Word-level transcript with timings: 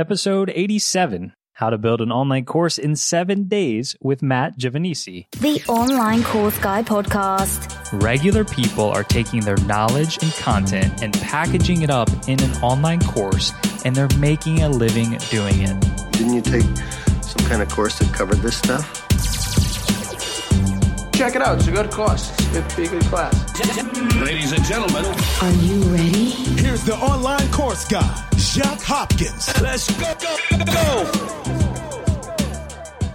episode 0.00 0.50
87 0.54 1.34
How 1.52 1.68
to 1.68 1.76
Build 1.76 2.00
an 2.00 2.10
Online 2.10 2.46
Course 2.46 2.78
in 2.78 2.96
Seven 2.96 3.48
Days 3.48 3.94
with 4.00 4.22
Matt 4.22 4.58
Giovanisci. 4.58 5.26
The 5.38 5.62
Online 5.68 6.22
Course 6.22 6.58
Guy 6.58 6.82
podcast. 6.82 8.00
Regular 8.02 8.44
people 8.46 8.86
are 8.86 9.04
taking 9.04 9.40
their 9.40 9.58
knowledge 9.66 10.16
and 10.22 10.32
content 10.36 11.02
and 11.02 11.12
packaging 11.20 11.82
it 11.82 11.90
up 11.90 12.08
in 12.26 12.42
an 12.42 12.52
online 12.62 13.00
course, 13.00 13.52
and 13.84 13.94
they're 13.94 14.08
making 14.18 14.62
a 14.62 14.70
living 14.70 15.18
doing 15.28 15.60
it. 15.60 15.78
Didn't 16.12 16.32
you 16.32 16.40
take 16.40 16.64
some 17.22 17.46
kind 17.46 17.60
of 17.60 17.68
course 17.70 17.98
that 17.98 18.10
covered 18.14 18.38
this 18.38 18.56
stuff? 18.56 19.06
Check 21.12 21.36
it 21.36 21.42
out. 21.42 21.58
It's 21.58 21.66
a 21.68 21.72
good 21.72 21.90
course. 21.90 22.30
It's 22.38 22.48
a 22.48 22.52
good, 22.62 22.76
be 22.76 22.84
a 22.84 22.88
good 22.88 23.02
class. 23.04 23.34
Ladies 24.22 24.52
and 24.52 24.64
gentlemen, 24.64 25.04
Are 25.42 25.52
you 25.52 25.82
ready? 25.94 26.30
Here's 26.62 26.82
the 26.84 26.94
online 26.96 27.46
course 27.50 27.86
guy, 27.86 28.26
Jacques 28.52 28.82
Hopkins. 28.82 29.60
let's 29.62 29.88
go, 29.96 30.12
go, 30.18 30.64
go. 30.64 31.04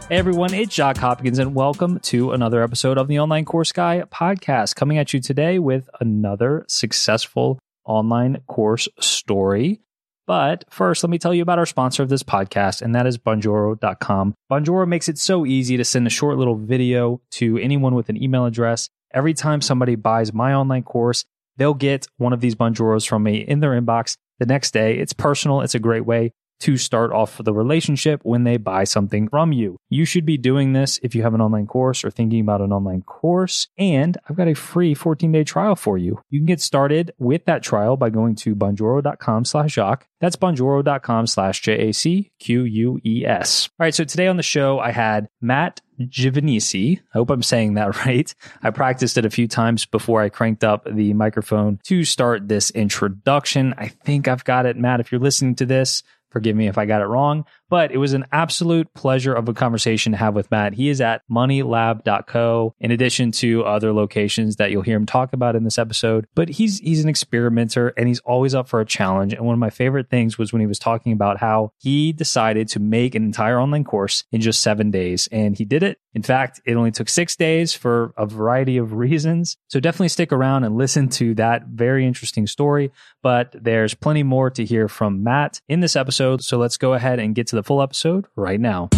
Hey 0.08 0.16
everyone, 0.16 0.54
it's 0.54 0.74
Jacques 0.74 0.96
Hopkins, 0.96 1.40
and 1.40 1.54
welcome 1.54 2.00
to 2.04 2.32
another 2.32 2.64
episode 2.64 2.98
of 2.98 3.10
the 3.10 3.20
Online 3.20 3.44
Course 3.44 3.74
Guy 3.74 4.02
podcast. 4.10 4.76
Coming 4.78 4.98
at 4.98 5.14
you 5.14 5.20
today 5.20 5.60
with 5.60 5.90
another 6.00 6.64
successful 6.70 7.60
online 7.84 8.44
course 8.48 8.88
story. 9.02 9.82
But 10.26 10.64
first, 10.70 11.04
let 11.04 11.10
me 11.10 11.18
tell 11.18 11.34
you 11.34 11.42
about 11.42 11.60
our 11.60 11.66
sponsor 11.66 12.02
of 12.02 12.08
this 12.08 12.24
podcast, 12.24 12.82
and 12.82 12.96
that 12.96 13.06
is 13.06 13.18
Bonjoro.com. 13.18 14.36
Bonjoro 14.50 14.88
makes 14.88 15.10
it 15.10 15.18
so 15.18 15.46
easy 15.46 15.76
to 15.76 15.84
send 15.84 16.08
a 16.08 16.10
short 16.10 16.38
little 16.38 16.56
video 16.56 17.20
to 17.32 17.58
anyone 17.58 17.94
with 17.94 18.08
an 18.08 18.24
email 18.24 18.46
address. 18.46 18.88
Every 19.14 19.34
time 19.34 19.60
somebody 19.60 19.96
buys 19.96 20.32
my 20.32 20.54
online 20.54 20.84
course, 20.84 21.26
they'll 21.58 21.74
get 21.74 22.08
one 22.16 22.32
of 22.32 22.40
these 22.40 22.56
Bonjoros 22.56 23.06
from 23.06 23.24
me 23.24 23.40
in 23.40 23.60
their 23.60 23.72
inbox 23.72 24.16
the 24.40 24.46
next 24.46 24.74
day. 24.74 24.98
It's 24.98 25.14
personal, 25.14 25.62
it's 25.62 25.76
a 25.76 25.80
great 25.80 26.06
way 26.06 26.34
to 26.60 26.78
start 26.78 27.12
off 27.12 27.42
the 27.44 27.54
relationship 27.54 28.22
when 28.24 28.44
they 28.44 28.58
buy 28.58 28.84
something 28.84 29.28
from 29.30 29.52
you. 29.52 29.78
You 29.90 30.06
should 30.06 30.26
be 30.26 30.38
doing 30.38 30.74
this 30.74 31.00
if 31.04 31.16
you 31.16 31.24
have 31.24 31.34
an 31.34 31.42
online 31.42 31.68
course 31.68 32.04
or 32.04 32.12
thinking 32.12 32.42
about 32.42 32.62
an 32.62 32.72
online 32.72 33.02
course. 33.02 33.68
And 33.78 34.18
I've 34.30 34.36
got 34.36 34.48
a 34.48 34.54
free 34.54 34.94
14 34.94 35.32
day 35.32 35.44
trial 35.44 35.76
for 35.76 35.98
you. 35.98 36.22
You 36.30 36.40
can 36.40 36.46
get 36.46 36.62
started 36.62 37.14
with 37.18 37.46
that 37.46 37.64
trial 37.64 37.98
by 37.98 38.10
going 38.10 38.36
to 38.36 38.56
bonjoro.com 38.56 39.46
slash 39.46 39.74
Jacques. 39.74 40.08
That's 40.22 40.36
bonjoro.com 40.36 41.28
slash 41.28 41.62
J 41.62 41.90
A 41.90 41.94
C 41.94 42.32
Q 42.40 42.64
U 42.64 43.00
E 43.06 43.26
S. 43.26 43.70
All 43.80 43.84
right. 43.86 43.94
So 43.94 44.04
today 44.04 44.28
on 44.28 44.38
the 44.38 44.44
show, 44.44 44.80
I 44.80 44.92
had 44.92 45.28
Matt 45.42 45.82
Giovanisci. 46.00 47.00
I 47.00 47.18
hope 47.18 47.30
I'm 47.30 47.44
saying 47.44 47.76
that 47.76 48.06
right. 48.06 48.34
I 48.64 48.72
practiced 48.72 49.18
it 49.18 49.26
a 49.26 49.30
few 49.30 49.48
times 49.48 49.86
before 49.86 50.22
I 50.22 50.30
cranked 50.30 50.64
up 50.64 50.88
the 50.90 51.14
microphone 51.14 51.80
to 51.84 52.04
start 52.04 52.48
this 52.48 52.72
introduction. 52.72 53.74
I 53.78 53.88
think 53.88 54.28
I've 54.28 54.44
got 54.44 54.66
it, 54.66 54.78
Matt. 54.78 55.00
If 55.00 55.12
you're 55.12 55.22
listening 55.22 55.56
to 55.56 55.66
this, 55.66 56.04
Forgive 56.36 56.58
me 56.58 56.68
if 56.68 56.78
I 56.78 56.86
got 56.86 57.02
it 57.02 57.06
wrong, 57.06 57.46
but 57.70 57.92
it 57.92 57.98
was 57.98 58.14
an 58.14 58.26
absolute 58.32 58.94
pleasure 58.94 59.34
of 59.34 59.50
a 59.50 59.54
conversation 59.54 60.12
to 60.12 60.18
have 60.18 60.36
with 60.36 60.52
Matt. 60.52 60.74
He 60.74 60.90
is 60.90 61.02
at 61.02 61.22
moneylab.co 61.30 62.76
in 62.80 62.92
addition 62.92 63.32
to 63.32 63.64
other 63.64 63.94
locations 63.94 64.56
that 64.58 64.72
you'll 64.72 64.82
hear 64.82 64.98
him 64.98 65.06
talk 65.06 65.34
about 65.34 65.56
in 65.56 65.64
this 65.64 65.78
episode. 65.78 66.28
But 66.36 66.50
he's 66.50 66.80
he's 66.80 67.04
an 67.04 67.10
experimenter 67.10 67.90
and 67.98 68.08
he's 68.08 68.20
always 68.20 68.54
up 68.54 68.68
for 68.68 68.80
a 68.80 68.86
challenge. 68.86 69.34
And 69.34 69.46
one 69.46 69.54
of 69.54 69.60
my 69.60 69.70
favorite 69.70 70.10
things 70.10 70.38
was 70.38 70.54
when 70.54 70.60
he 70.60 70.68
was 70.68 70.80
talking 70.80 71.12
about 71.12 71.38
how 71.38 71.72
he 71.78 72.14
decided 72.14 72.68
to 72.70 72.80
make 72.80 73.16
an 73.16 73.24
entire 73.24 73.60
online 73.60 73.84
course 73.84 74.24
in 74.32 74.42
just 74.42 74.62
7 74.62 74.92
days 74.92 75.28
and 75.32 75.58
he 75.58 75.66
did 75.66 75.84
it. 75.84 76.00
In 76.14 76.22
fact, 76.22 76.62
it 76.66 76.76
only 76.76 76.92
took 76.92 77.10
6 77.10 77.36
days 77.36 77.74
for 77.74 78.14
a 78.18 78.26
variety 78.26 78.78
of 78.78 78.94
reasons. 78.94 79.58
So 79.68 79.80
definitely 79.80 80.10
stick 80.10 80.32
around 80.32 80.64
and 80.64 80.78
listen 80.78 81.10
to 81.10 81.36
that 81.36 81.68
very 81.68 82.06
interesting 82.06 82.48
story, 82.48 82.92
but 83.22 83.56
there's 83.60 83.94
plenty 83.94 84.24
more 84.24 84.50
to 84.52 84.64
hear 84.64 84.88
from 84.88 85.24
Matt 85.24 85.60
in 85.68 85.82
this 85.82 85.96
episode. 85.96 86.44
So 86.44 86.58
let's 86.58 86.78
go 86.78 86.94
ahead 86.94 87.20
and 87.20 87.36
get 87.36 87.48
to 87.48 87.55
the 87.56 87.64
full 87.64 87.82
episode 87.82 88.26
right 88.36 88.60
now. 88.60 88.90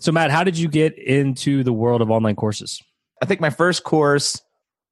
So, 0.00 0.12
Matt, 0.12 0.30
how 0.30 0.44
did 0.44 0.56
you 0.56 0.68
get 0.68 0.98
into 0.98 1.62
the 1.62 1.72
world 1.72 2.00
of 2.00 2.10
online 2.10 2.34
courses? 2.34 2.82
I 3.22 3.26
think 3.26 3.40
my 3.40 3.50
first 3.50 3.84
course 3.84 4.40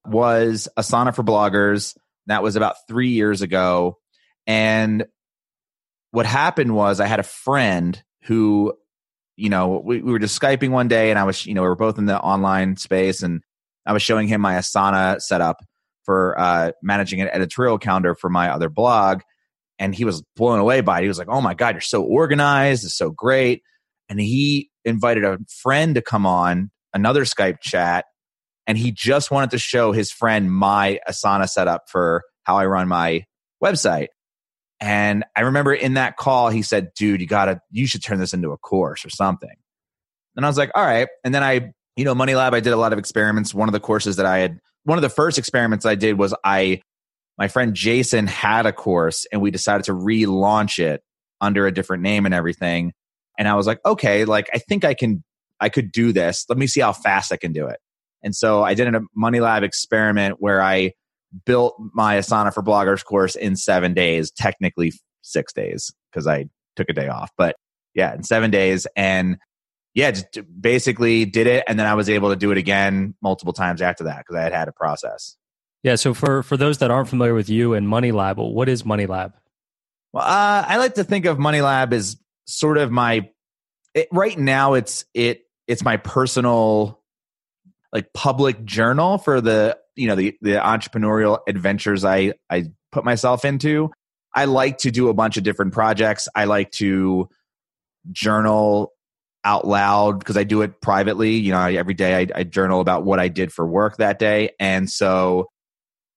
was 0.07 0.69
Asana 0.79 1.15
for 1.15 1.23
bloggers. 1.23 1.97
That 2.27 2.43
was 2.43 2.57
about 2.57 2.77
three 2.87 3.09
years 3.09 3.41
ago. 3.41 3.99
And 4.47 5.07
what 6.11 6.27
happened 6.27 6.75
was 6.75 7.01
I 7.01 7.07
had 7.07 7.21
a 7.21 7.25
friend 7.25 8.01
who, 8.25 8.75
you 9.37 9.49
know, 9.49 9.81
we, 9.83 10.03
we 10.03 10.13
were 10.13 10.19
just 10.19 10.39
Skyping 10.39 10.71
one 10.71 10.89
day 10.89 11.11
and 11.11 11.19
I 11.19 11.25
was, 11.25 11.47
you 11.47 11.55
know, 11.55 11.63
we 11.63 11.69
were 11.69 11.75
both 11.75 11.99
in 11.99 12.05
the 12.05 12.21
online 12.21 12.77
space 12.77 13.23
and 13.23 13.43
I 13.87 13.95
was 13.95 14.03
showing 14.03 14.29
him 14.29 14.43
my 14.43 14.55
Asana 14.55 15.21
setup 15.21 15.65
for 16.09 16.41
uh, 16.41 16.73
managing 16.83 17.21
an 17.21 17.29
editorial 17.29 17.77
calendar 17.77 18.15
for 18.15 18.31
my 18.31 18.49
other 18.49 18.71
blog. 18.71 19.21
And 19.79 19.95
he 19.95 20.07
was 20.07 20.23
blown 20.37 20.59
away 20.59 20.81
by 20.81 21.01
it. 21.01 21.03
He 21.03 21.09
was 21.09 21.19
like, 21.19 21.29
oh 21.29 21.43
my 21.43 21.53
God, 21.53 21.75
you're 21.75 21.83
so 21.83 22.03
organized. 22.03 22.87
It's 22.87 22.97
so 22.97 23.11
great. 23.11 23.61
And 24.09 24.19
he 24.19 24.71
invited 24.87 25.27
a 25.27 25.37
friend 25.61 25.97
to 25.97 26.01
come 26.01 26.25
on 26.25 26.71
another 26.95 27.27
Skype 27.27 27.61
chat. 27.61 28.07
And 28.67 28.79
he 28.79 28.91
just 28.91 29.31
wanted 29.31 29.51
to 29.51 29.59
show 29.59 29.93
his 29.93 30.11
friend 30.11 30.51
my 30.51 30.99
Asana 31.07 31.47
setup 31.47 31.91
for 31.91 32.23
how 32.45 32.57
I 32.57 32.65
run 32.65 32.89
my 32.89 33.25
website. 33.63 34.07
And 34.81 35.27
I 35.37 35.43
remember 35.43 35.75
in 35.75 35.95
that 35.95 36.17
call, 36.17 36.49
he 36.49 36.63
said, 36.63 36.89
dude, 36.97 37.21
you 37.21 37.27
gotta, 37.27 37.61
you 37.71 37.87
should 37.87 38.03
turn 38.03 38.19
this 38.19 38.33
into 38.33 38.53
a 38.53 38.57
course 38.57 39.05
or 39.05 39.11
something. 39.11 39.55
And 40.37 40.47
I 40.47 40.49
was 40.49 40.57
like, 40.57 40.71
all 40.75 40.87
right. 40.87 41.07
And 41.23 41.35
then 41.35 41.43
I, 41.43 41.73
you 41.97 42.07
know, 42.07 42.15
Money 42.15 42.35
Lab, 42.35 42.55
I 42.55 42.61
did 42.61 42.73
a 42.73 42.79
lot 42.79 42.95
of 42.95 42.99
experiments. 42.99 43.53
One 43.53 43.69
of 43.69 43.75
the 43.75 43.81
courses 43.81 44.17
that 44.17 44.25
I 44.25 44.39
had, 44.39 44.59
one 44.89 44.97
of 44.97 45.03
the 45.03 45.11
first 45.11 45.37
experiments 45.37 45.85
I 45.85 45.97
did 45.97 46.19
was 46.19 46.35
I, 46.45 46.81
my 47.37 47.47
friend 47.47 47.75
Jason 47.75 48.27
had 48.27 48.65
a 48.65 48.73
course 48.73 49.27
and 49.31 49.43
we 49.43 49.51
decided 49.51 49.85
to 49.85 49.93
relaunch 49.93 50.79
it 50.79 51.03
under 51.43 51.67
a 51.67 51.73
different 51.73 52.03
name 52.03 52.25
and 52.25 52.35
everything. 52.35 52.95
And 53.39 53.47
I 53.47 53.55
was 53.55 53.67
like, 53.67 53.81
okay, 53.85 54.25
like 54.25 54.49
I 54.55 54.59
think 54.59 54.87
I 54.87 54.95
can, 54.95 55.23
I 55.61 55.69
could 55.69 55.93
do 55.93 56.11
this. 56.11 56.47
Let 56.49 56.57
me 56.57 56.67
see 56.67 56.81
how 56.81 56.95
fast 56.95 57.33
I 57.33 57.37
can 57.37 57.53
do 57.53 57.67
it. 57.67 57.79
And 58.23 58.35
so 58.35 58.63
I 58.63 58.73
did 58.73 58.93
a 58.95 59.03
Money 59.15 59.41
Lab 59.41 59.63
experiment 59.63 60.37
where 60.39 60.63
I 60.63 60.93
built 61.45 61.77
my 61.93 62.17
Asana 62.17 62.55
for 62.55 62.63
bloggers 62.63 63.05
course 63.05 63.37
in 63.37 63.57
seven 63.57 63.93
days, 63.93 64.31
technically 64.31 64.95
six 65.21 65.53
days 65.53 65.93
because 66.11 66.27
I 66.27 66.47
took 66.77 66.89
a 66.89 66.95
day 66.95 67.09
off. 67.09 67.31
But 67.37 67.57
yeah, 67.95 68.15
in 68.15 68.23
seven 68.23 68.51
days. 68.51 68.87
And 68.97 69.37
yeah, 69.99 70.13
just 70.13 70.39
basically 70.61 71.25
did 71.25 71.49
it. 71.49 71.65
And 71.67 71.77
then 71.77 71.85
I 71.85 71.95
was 71.95 72.09
able 72.09 72.31
to 72.31 72.37
do 72.37 72.53
it 72.53 72.57
again 72.57 73.17
multiple 73.21 73.53
times 73.53 73.83
after 73.83 74.05
that 74.05 74.19
because 74.19 74.37
I 74.37 74.43
had 74.43 74.53
had 74.53 74.69
a 74.69 74.73
process. 74.73 75.37
Yeah. 75.83 75.97
So 75.97 76.15
for 76.15 76.45
for 76.45 76.57
those 76.57 76.79
that 76.79 76.93
aren't 76.93 77.09
familiar 77.09 77.35
with 77.35 77.49
you 77.49 77.75
and 77.75 77.89
Money 77.89 78.13
Lab, 78.13 78.39
what 78.39 78.69
is 78.69 78.85
Money 78.85 79.07
Lab? 79.07 79.35
Well, 80.13 80.23
uh, 80.23 80.65
I 80.69 80.77
like 80.77 80.95
to 80.95 81.05
think 81.05 81.25
of 81.25 81.41
Money 81.41 81.63
Lab 81.63 81.93
as 81.93 82.17
sort 82.47 82.79
of 82.79 82.93
my 82.93 83.29
it, 83.93 84.07
right 84.13 84.39
now. 84.39 84.75
It's 84.75 85.05
it 85.15 85.43
it's 85.67 85.83
my 85.83 85.97
personal 85.97 87.03
like 87.93 88.13
public 88.13 88.65
journal 88.65 89.19
for 89.19 89.41
the 89.41 89.79
you 89.97 90.07
know 90.07 90.15
the 90.15 90.39
the 90.41 90.53
entrepreneurial 90.53 91.41
adventures 91.49 92.05
I 92.05 92.35
I 92.49 92.71
put 92.93 93.05
myself 93.05 93.45
into. 93.45 93.91
I 94.33 94.45
like 94.45 94.79
to 94.79 94.93
do 94.93 95.09
a 95.09 95.15
bunch 95.15 95.39
of 95.39 95.43
different 95.43 95.73
projects. 95.73 96.29
I 96.37 96.45
like 96.45 96.71
to 96.73 97.29
journal 98.13 98.93
out 99.49 99.67
loud 99.67 100.19
because 100.19 100.37
I 100.37 100.45
do 100.45 100.61
it 100.61 100.83
privately. 100.83 101.37
You 101.37 101.53
know, 101.53 101.59
I, 101.59 101.73
every 101.73 101.95
day 101.95 102.21
I, 102.21 102.41
I 102.41 102.45
journal 102.45 102.81
about 102.81 103.05
what 103.05 103.19
I 103.19 103.29
did 103.29 103.51
for 103.51 103.67
work 103.67 103.97
that 103.97 104.19
day, 104.19 104.51
and 104.61 104.91
so 104.91 105.49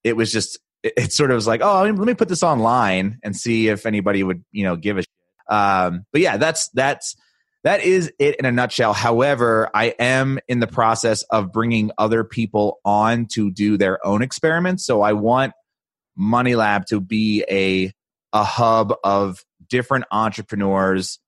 it 0.03 0.17
was 0.17 0.33
just 0.33 0.59
it, 0.83 0.93
it 0.97 1.13
sort 1.13 1.31
of 1.31 1.35
was 1.35 1.47
like, 1.47 1.61
oh, 1.63 1.83
let 1.83 1.95
me 1.95 2.13
put 2.13 2.27
this 2.27 2.43
online 2.43 3.19
and 3.23 3.35
see 3.35 3.69
if 3.69 3.85
anybody 3.85 4.21
would 4.21 4.43
you 4.51 4.65
know 4.65 4.75
give 4.75 4.97
a. 4.97 5.01
Shit. 5.01 5.09
Um, 5.49 6.05
but 6.11 6.21
yeah, 6.21 6.35
that's 6.35 6.69
that's 6.73 7.15
that 7.63 7.81
is 7.81 8.11
it 8.19 8.35
in 8.35 8.45
a 8.45 8.51
nutshell. 8.51 8.91
However, 8.91 9.69
I 9.73 9.95
am 9.97 10.39
in 10.49 10.59
the 10.59 10.67
process 10.67 11.23
of 11.23 11.53
bringing 11.53 11.91
other 11.97 12.25
people 12.25 12.79
on 12.83 13.27
to 13.27 13.49
do 13.49 13.77
their 13.77 14.05
own 14.05 14.21
experiments. 14.21 14.85
So 14.85 15.01
I 15.01 15.13
want 15.13 15.53
Money 16.17 16.55
Lab 16.55 16.85
to 16.87 16.99
be 16.99 17.45
a 17.49 17.93
a 18.33 18.43
hub 18.43 18.93
of 19.05 19.45
different 19.69 20.05
entrepreneurs 20.11 21.19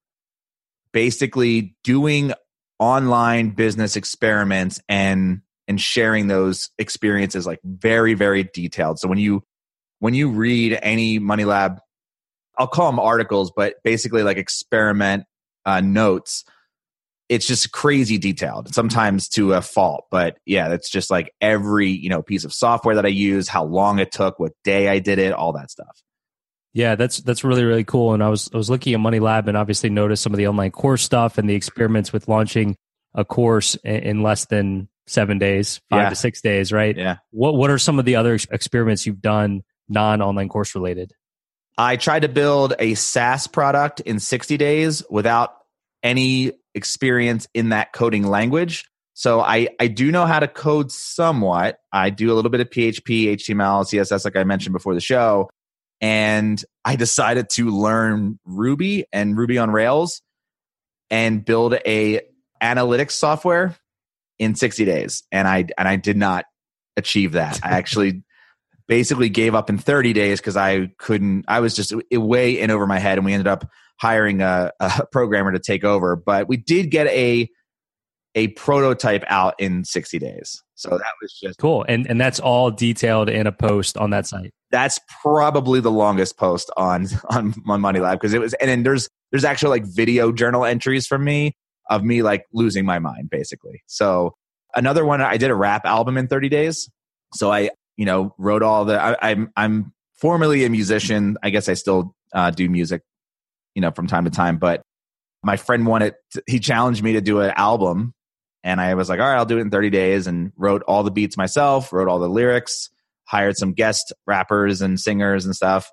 basically 0.94 1.76
doing 1.84 2.34
online 2.80 3.50
business 3.50 3.96
experiments 3.96 4.80
and 4.88 5.42
and 5.68 5.80
sharing 5.80 6.28
those 6.28 6.70
experiences 6.78 7.46
like 7.46 7.60
very 7.64 8.14
very 8.14 8.44
detailed. 8.54 9.00
So 9.00 9.08
when 9.08 9.18
you 9.18 9.44
when 10.00 10.14
you 10.14 10.30
read 10.30 10.78
any 10.82 11.20
Money 11.20 11.46
Lab 11.46 11.80
I'll 12.58 12.68
call 12.68 12.92
them 12.92 13.00
articles, 13.00 13.52
but 13.56 13.76
basically 13.84 14.24
like 14.24 14.38
experiment 14.38 15.26
uh, 15.66 15.82
notes, 15.82 16.44
it's 17.30 17.48
just 17.48 17.72
crazy 17.72 18.18
detailed, 18.18 18.74
sometimes 18.76 19.28
to 19.30 19.54
a 19.54 19.62
fault. 19.62 20.06
But 20.12 20.38
yeah, 20.46 20.70
that's 20.70 20.90
just 20.90 21.10
like 21.10 21.34
every 21.42 21.90
you 21.90 22.10
know 22.10 22.22
piece 22.22 22.46
of 22.46 22.54
software 22.54 22.96
that 22.96 23.06
I 23.06 23.10
use, 23.10 23.48
how 23.48 23.64
long 23.64 24.00
it 24.00 24.12
took, 24.12 24.40
what 24.40 24.52
day 24.64 24.88
I 24.88 25.00
did 25.00 25.20
it, 25.20 25.34
all 25.34 25.54
that 25.54 25.72
stuff. 25.72 26.02
Yeah, 26.74 26.96
that's 26.96 27.18
that's 27.18 27.44
really 27.44 27.64
really 27.64 27.84
cool. 27.84 28.14
And 28.14 28.24
I 28.24 28.30
was 28.30 28.50
I 28.54 28.58
was 28.58 28.70
looking 28.70 28.94
at 28.94 29.00
Money 29.00 29.20
Lab 29.20 29.48
and 29.48 29.56
obviously 29.56 29.90
noticed 29.90 30.24
some 30.24 30.34
of 30.34 30.38
the 30.38 30.48
online 30.48 30.72
course 30.72 31.04
stuff 31.04 31.38
and 31.38 31.48
the 31.48 31.56
experiments 31.56 32.12
with 32.12 32.28
launching 32.28 32.76
a 33.14 33.24
course 33.24 33.76
in, 33.84 34.24
less 34.24 34.46
than 34.46 34.90
seven 35.06 35.38
days, 35.38 35.80
five 35.92 36.04
Yeah. 36.04 36.10
to 36.10 36.16
six 36.16 36.42
days, 36.42 36.72
right? 36.72 36.98
Yeah. 36.98 37.18
What 37.30 37.56
what 37.56 37.70
are 37.70 37.78
some 37.78 38.00
of 38.00 38.06
the 38.06 38.16
other 38.16 38.34
experiments 38.52 39.06
you've 39.06 39.22
done 39.22 39.62
non 39.88 40.22
online 40.22 40.50
course 40.50 40.74
related? 40.74 41.12
I 41.78 41.96
tried 41.98 42.22
to 42.22 42.30
build 42.30 42.74
a 42.80 42.96
SaaS 42.96 43.48
product 43.48 44.00
in 44.02 44.20
60 44.20 44.58
days 44.58 45.04
without 45.10 45.54
any 46.04 46.54
experience 46.76 47.48
in 47.54 47.70
that 47.70 47.94
coding 47.94 48.28
language. 48.28 48.86
So 49.16 49.42
I, 49.42 49.70
I 49.80 49.88
do 49.88 50.12
know 50.12 50.26
how 50.26 50.40
to 50.40 50.48
code 50.48 50.92
somewhat. 50.92 51.78
I 51.92 52.10
do 52.10 52.32
a 52.32 52.36
little 52.36 52.52
bit 52.52 52.62
of 52.62 52.70
PHP, 52.70 53.34
HTML, 53.36 53.86
CSS, 53.86 54.26
like 54.26 54.36
I 54.36 54.44
mentioned 54.44 54.74
before 54.74 54.94
the 54.94 55.02
show. 55.02 55.50
And 56.04 56.64
I 56.84 56.98
decided 56.98 57.50
to 57.52 57.70
learn 57.70 58.38
Ruby 58.44 59.06
and 59.14 59.38
Ruby 59.38 59.58
on 59.58 59.72
Rails 59.72 60.22
and 61.10 61.46
build 61.46 61.76
a 61.88 62.20
analytics 62.62 63.12
software 63.12 63.78
in 64.38 64.54
60 64.54 64.84
days. 64.84 65.24
And 65.32 65.48
I 65.48 65.66
and 65.78 65.88
I 65.88 65.96
did 65.96 66.18
not 66.18 66.44
achieve 66.98 67.32
that. 67.32 67.62
I 67.64 67.70
actually 67.70 68.22
basically 68.90 69.30
gave 69.30 69.56
up 69.56 69.70
in 69.70 69.78
30 69.78 70.12
days 70.12 70.42
because 70.42 70.58
I 70.58 70.92
couldn't, 70.98 71.46
I 71.48 71.62
was 71.62 71.74
just 71.74 71.94
way 72.12 72.60
in 72.60 72.70
over 72.70 72.86
my 72.86 73.00
head. 73.00 73.18
And 73.18 73.24
we 73.24 73.32
ended 73.32 73.48
up 73.48 73.66
hiring 73.98 74.42
a, 74.42 74.74
a 74.82 75.08
programmer 75.10 75.54
to 75.54 75.60
take 75.60 75.86
over. 75.86 76.18
But 76.18 76.50
we 76.50 76.58
did 76.58 76.92
get 76.92 77.08
a 77.08 77.50
a 78.36 78.50
prototype 78.50 79.24
out 79.28 79.54
in 79.58 79.86
60 79.86 80.20
days. 80.20 80.62
So 80.84 80.98
that 80.98 81.14
was 81.22 81.34
just 81.34 81.60
Cool. 81.60 81.86
And 81.88 82.06
and 82.08 82.20
that's 82.20 82.40
all 82.40 82.70
detailed 82.72 83.30
in 83.30 83.48
a 83.48 83.52
post 83.52 83.98
on 83.98 84.10
that 84.12 84.28
site. 84.28 84.52
that's 84.72 85.00
probably 85.22 85.80
the 85.80 85.92
longest 85.92 86.38
post 86.38 86.70
on 86.78 87.08
on 87.30 87.54
on 87.68 87.82
Money 87.82 88.00
Lab 88.00 88.20
because 88.20 88.34
it 88.34 88.40
was 88.42 88.54
and 88.56 88.70
then 88.70 88.84
there's 88.84 89.08
there's 89.32 89.46
actually 89.46 89.80
like 89.80 89.86
video 89.86 90.32
journal 90.32 90.66
entries 90.66 91.08
from 91.08 91.24
me 91.24 91.54
of 91.90 92.04
me 92.04 92.22
like 92.22 92.46
losing 92.54 92.86
my 92.86 93.00
mind 93.00 93.30
basically. 93.30 93.82
So 93.88 94.36
another 94.76 95.06
one 95.06 95.22
I 95.22 95.38
did 95.38 95.50
a 95.52 95.56
rap 95.56 95.86
album 95.86 96.18
in 96.18 96.28
30 96.28 96.50
days. 96.50 96.90
So 97.34 97.52
I 97.52 97.70
you 97.98 98.06
know 98.06 98.34
wrote 98.38 98.64
all 98.64 98.86
the 98.86 99.02
I, 99.02 99.32
I'm 99.32 99.52
I'm 99.56 99.94
formerly 100.16 100.66
a 100.66 100.70
musician. 100.70 101.38
I 101.42 101.50
guess 101.50 101.70
I 101.70 101.76
still 101.76 102.14
uh, 102.34 102.52
do 102.52 102.70
music 102.70 103.02
you 103.76 103.82
know 103.82 103.92
from 103.92 104.08
time 104.08 104.26
to 104.26 104.32
time, 104.32 104.58
but 104.58 104.82
my 105.44 105.58
friend 105.58 105.86
wanted 105.86 106.16
he 106.48 106.60
challenged 106.60 107.04
me 107.04 107.14
to 107.14 107.22
do 107.22 107.42
an 107.42 107.54
album 107.56 108.14
and 108.64 108.80
I 108.80 108.94
was 108.96 109.10
like, 109.10 109.20
all 109.20 109.28
right, 109.28 109.38
I'll 109.38 109.46
do 109.46 109.58
it 109.58 109.62
in 109.62 109.70
30 109.70 109.90
days 109.90 110.28
and 110.28 110.52
wrote 110.56 110.84
all 110.84 111.04
the 111.04 111.12
beats 111.12 111.38
myself, 111.38 111.92
wrote 111.92 112.08
all 112.08 112.20
the 112.20 112.30
lyrics, 112.30 112.90
hired 113.26 113.58
some 113.58 113.74
guest 113.74 114.14
rappers 114.26 114.82
and 114.82 115.00
singers 115.00 115.46
and 115.46 115.56
stuff, 115.56 115.92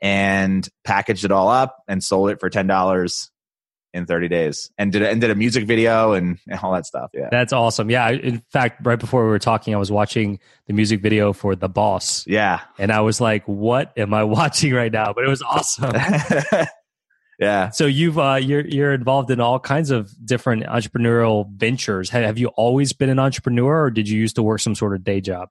and 0.00 0.68
packaged 0.84 1.24
it 1.24 1.32
all 1.32 1.48
up 1.48 1.82
and 1.88 2.02
sold 2.02 2.30
it 2.30 2.40
for 2.40 2.48
$10 2.48 3.28
in 3.92 4.04
30 4.06 4.28
days 4.28 4.70
and 4.76 4.92
did 4.92 5.02
a, 5.02 5.10
and 5.10 5.20
did 5.20 5.30
a 5.30 5.34
music 5.34 5.66
video 5.66 6.12
and, 6.12 6.38
and 6.48 6.60
all 6.62 6.72
that 6.72 6.86
stuff. 6.86 7.10
Yeah. 7.14 7.28
That's 7.30 7.52
awesome. 7.52 7.90
Yeah. 7.90 8.10
In 8.10 8.42
fact, 8.52 8.84
right 8.84 8.98
before 8.98 9.24
we 9.24 9.30
were 9.30 9.38
talking, 9.38 9.74
I 9.74 9.78
was 9.78 9.90
watching 9.90 10.38
the 10.66 10.72
music 10.72 11.00
video 11.00 11.32
for 11.32 11.54
The 11.54 11.68
Boss. 11.68 12.26
Yeah. 12.26 12.60
And 12.78 12.92
I 12.92 13.00
was 13.00 13.20
like, 13.20 13.44
what 13.46 13.92
am 13.96 14.14
I 14.14 14.24
watching 14.24 14.72
right 14.72 14.92
now? 14.92 15.12
But 15.12 15.24
it 15.24 15.28
was 15.28 15.42
awesome. 15.42 15.92
yeah. 17.38 17.70
so 17.70 17.86
you've 17.86 18.18
uh, 18.18 18.38
you're 18.40 18.66
you're 18.66 18.92
involved 18.92 19.30
in 19.30 19.40
all 19.40 19.58
kinds 19.58 19.90
of 19.90 20.10
different 20.24 20.64
entrepreneurial 20.64 21.50
ventures. 21.50 22.10
Have, 22.10 22.24
have 22.24 22.38
you 22.38 22.48
always 22.48 22.92
been 22.92 23.10
an 23.10 23.18
entrepreneur, 23.18 23.84
or 23.84 23.90
did 23.90 24.08
you 24.08 24.18
used 24.18 24.36
to 24.36 24.42
work 24.42 24.60
some 24.60 24.74
sort 24.74 24.94
of 24.94 25.04
day 25.04 25.20
job? 25.20 25.48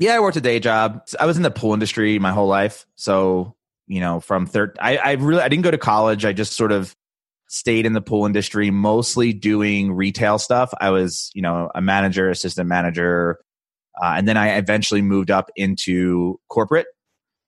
Yeah, 0.00 0.14
I 0.14 0.20
worked 0.20 0.38
a 0.38 0.40
day 0.40 0.60
job. 0.60 1.02
I 1.20 1.26
was 1.26 1.36
in 1.36 1.42
the 1.42 1.50
pool 1.50 1.74
industry 1.74 2.18
my 2.18 2.32
whole 2.32 2.48
life. 2.48 2.86
So, 2.96 3.54
you 3.86 4.00
know, 4.00 4.20
from 4.20 4.46
third, 4.46 4.78
I, 4.80 4.96
I 4.96 5.12
really, 5.12 5.42
I 5.42 5.48
didn't 5.48 5.62
go 5.62 5.70
to 5.70 5.76
college. 5.76 6.24
I 6.24 6.32
just 6.32 6.54
sort 6.54 6.72
of 6.72 6.96
stayed 7.48 7.84
in 7.84 7.92
the 7.92 8.00
pool 8.00 8.24
industry, 8.24 8.70
mostly 8.70 9.34
doing 9.34 9.92
retail 9.92 10.38
stuff. 10.38 10.72
I 10.80 10.88
was, 10.88 11.30
you 11.34 11.42
know, 11.42 11.70
a 11.74 11.82
manager, 11.82 12.30
assistant 12.30 12.66
manager. 12.66 13.40
Uh, 14.00 14.14
and 14.16 14.26
then 14.26 14.38
I 14.38 14.56
eventually 14.56 15.02
moved 15.02 15.30
up 15.30 15.50
into 15.54 16.40
corporate. 16.48 16.86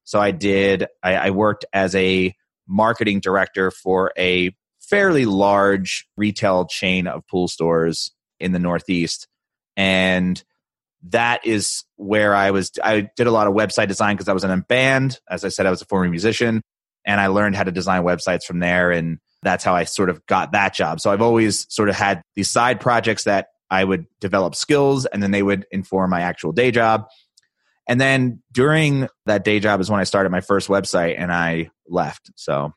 So 0.04 0.20
I 0.20 0.30
did, 0.30 0.88
I, 1.02 1.14
I 1.14 1.30
worked 1.30 1.64
as 1.72 1.94
a 1.94 2.34
marketing 2.66 3.20
director 3.20 3.70
for 3.70 4.12
a 4.18 4.54
fairly 4.80 5.24
large 5.24 6.06
retail 6.16 6.66
chain 6.66 7.06
of 7.06 7.26
pool 7.26 7.48
stores 7.48 8.12
in 8.40 8.52
the 8.52 8.58
Northeast. 8.58 9.28
And 9.76 10.42
that 11.08 11.46
is 11.46 11.84
where 11.96 12.34
I 12.34 12.50
was. 12.50 12.72
I 12.82 13.08
did 13.16 13.26
a 13.26 13.30
lot 13.30 13.46
of 13.46 13.54
website 13.54 13.88
design 13.88 14.16
because 14.16 14.28
I 14.28 14.32
was 14.32 14.44
in 14.44 14.50
a 14.50 14.58
band. 14.58 15.18
As 15.28 15.44
I 15.44 15.48
said, 15.48 15.66
I 15.66 15.70
was 15.70 15.82
a 15.82 15.86
former 15.86 16.08
musician, 16.08 16.62
and 17.04 17.20
I 17.20 17.28
learned 17.28 17.56
how 17.56 17.64
to 17.64 17.72
design 17.72 18.02
websites 18.02 18.44
from 18.44 18.58
there. 18.58 18.90
And 18.90 19.18
that's 19.42 19.64
how 19.64 19.74
I 19.74 19.84
sort 19.84 20.10
of 20.10 20.24
got 20.26 20.52
that 20.52 20.74
job. 20.74 21.00
So 21.00 21.10
I've 21.10 21.22
always 21.22 21.66
sort 21.74 21.88
of 21.88 21.96
had 21.96 22.22
these 22.36 22.50
side 22.50 22.80
projects 22.80 23.24
that 23.24 23.48
I 23.70 23.82
would 23.82 24.06
develop 24.20 24.54
skills, 24.54 25.06
and 25.06 25.22
then 25.22 25.30
they 25.30 25.42
would 25.42 25.66
inform 25.72 26.10
my 26.10 26.20
actual 26.20 26.52
day 26.52 26.70
job. 26.70 27.06
And 27.88 28.00
then 28.00 28.42
during 28.52 29.08
that 29.26 29.44
day 29.44 29.58
job 29.58 29.80
is 29.80 29.90
when 29.90 29.98
I 29.98 30.04
started 30.04 30.30
my 30.30 30.40
first 30.40 30.68
website, 30.68 31.16
and 31.18 31.32
I 31.32 31.70
left. 31.92 32.30
So, 32.36 32.72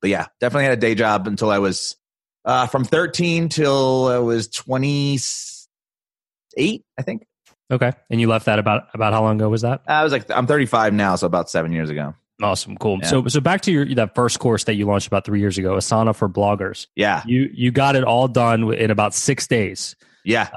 but 0.00 0.10
yeah, 0.10 0.26
definitely 0.40 0.64
had 0.64 0.72
a 0.74 0.80
day 0.80 0.94
job 0.94 1.26
until 1.26 1.50
I 1.50 1.58
was 1.58 1.96
uh, 2.44 2.66
from 2.68 2.84
13 2.84 3.48
till 3.48 4.06
I 4.06 4.18
was 4.18 4.46
28, 4.48 6.84
I 6.98 7.02
think. 7.02 7.26
Okay, 7.70 7.92
and 8.10 8.20
you 8.20 8.28
left 8.28 8.46
that 8.46 8.58
about 8.60 8.84
about 8.94 9.12
how 9.12 9.22
long 9.22 9.40
ago 9.40 9.48
was 9.48 9.62
that? 9.62 9.82
I 9.88 10.04
was 10.04 10.12
like, 10.12 10.30
I'm 10.30 10.46
35 10.46 10.94
now, 10.94 11.16
so 11.16 11.26
about 11.26 11.50
seven 11.50 11.72
years 11.72 11.90
ago. 11.90 12.14
Awesome, 12.40 12.76
cool. 12.76 12.98
Yeah. 13.02 13.08
So 13.08 13.26
so 13.26 13.40
back 13.40 13.62
to 13.62 13.72
your 13.72 13.92
that 13.96 14.14
first 14.14 14.38
course 14.38 14.62
that 14.64 14.74
you 14.74 14.86
launched 14.86 15.08
about 15.08 15.24
three 15.24 15.40
years 15.40 15.58
ago, 15.58 15.74
Asana 15.74 16.14
for 16.14 16.28
bloggers. 16.28 16.86
Yeah, 16.94 17.22
You 17.26 17.50
you 17.52 17.72
got 17.72 17.96
it 17.96 18.04
all 18.04 18.28
done 18.28 18.72
in 18.74 18.92
about 18.92 19.14
six 19.14 19.48
days. 19.48 19.96
yeah. 20.24 20.48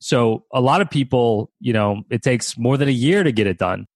So 0.00 0.44
a 0.52 0.60
lot 0.60 0.80
of 0.80 0.88
people, 0.90 1.50
you 1.60 1.72
know, 1.72 2.02
it 2.08 2.22
takes 2.22 2.56
more 2.56 2.76
than 2.76 2.86
a 2.88 2.92
year 2.92 3.24
to 3.24 3.32
get 3.32 3.48
it 3.48 3.58
done. 3.58 3.86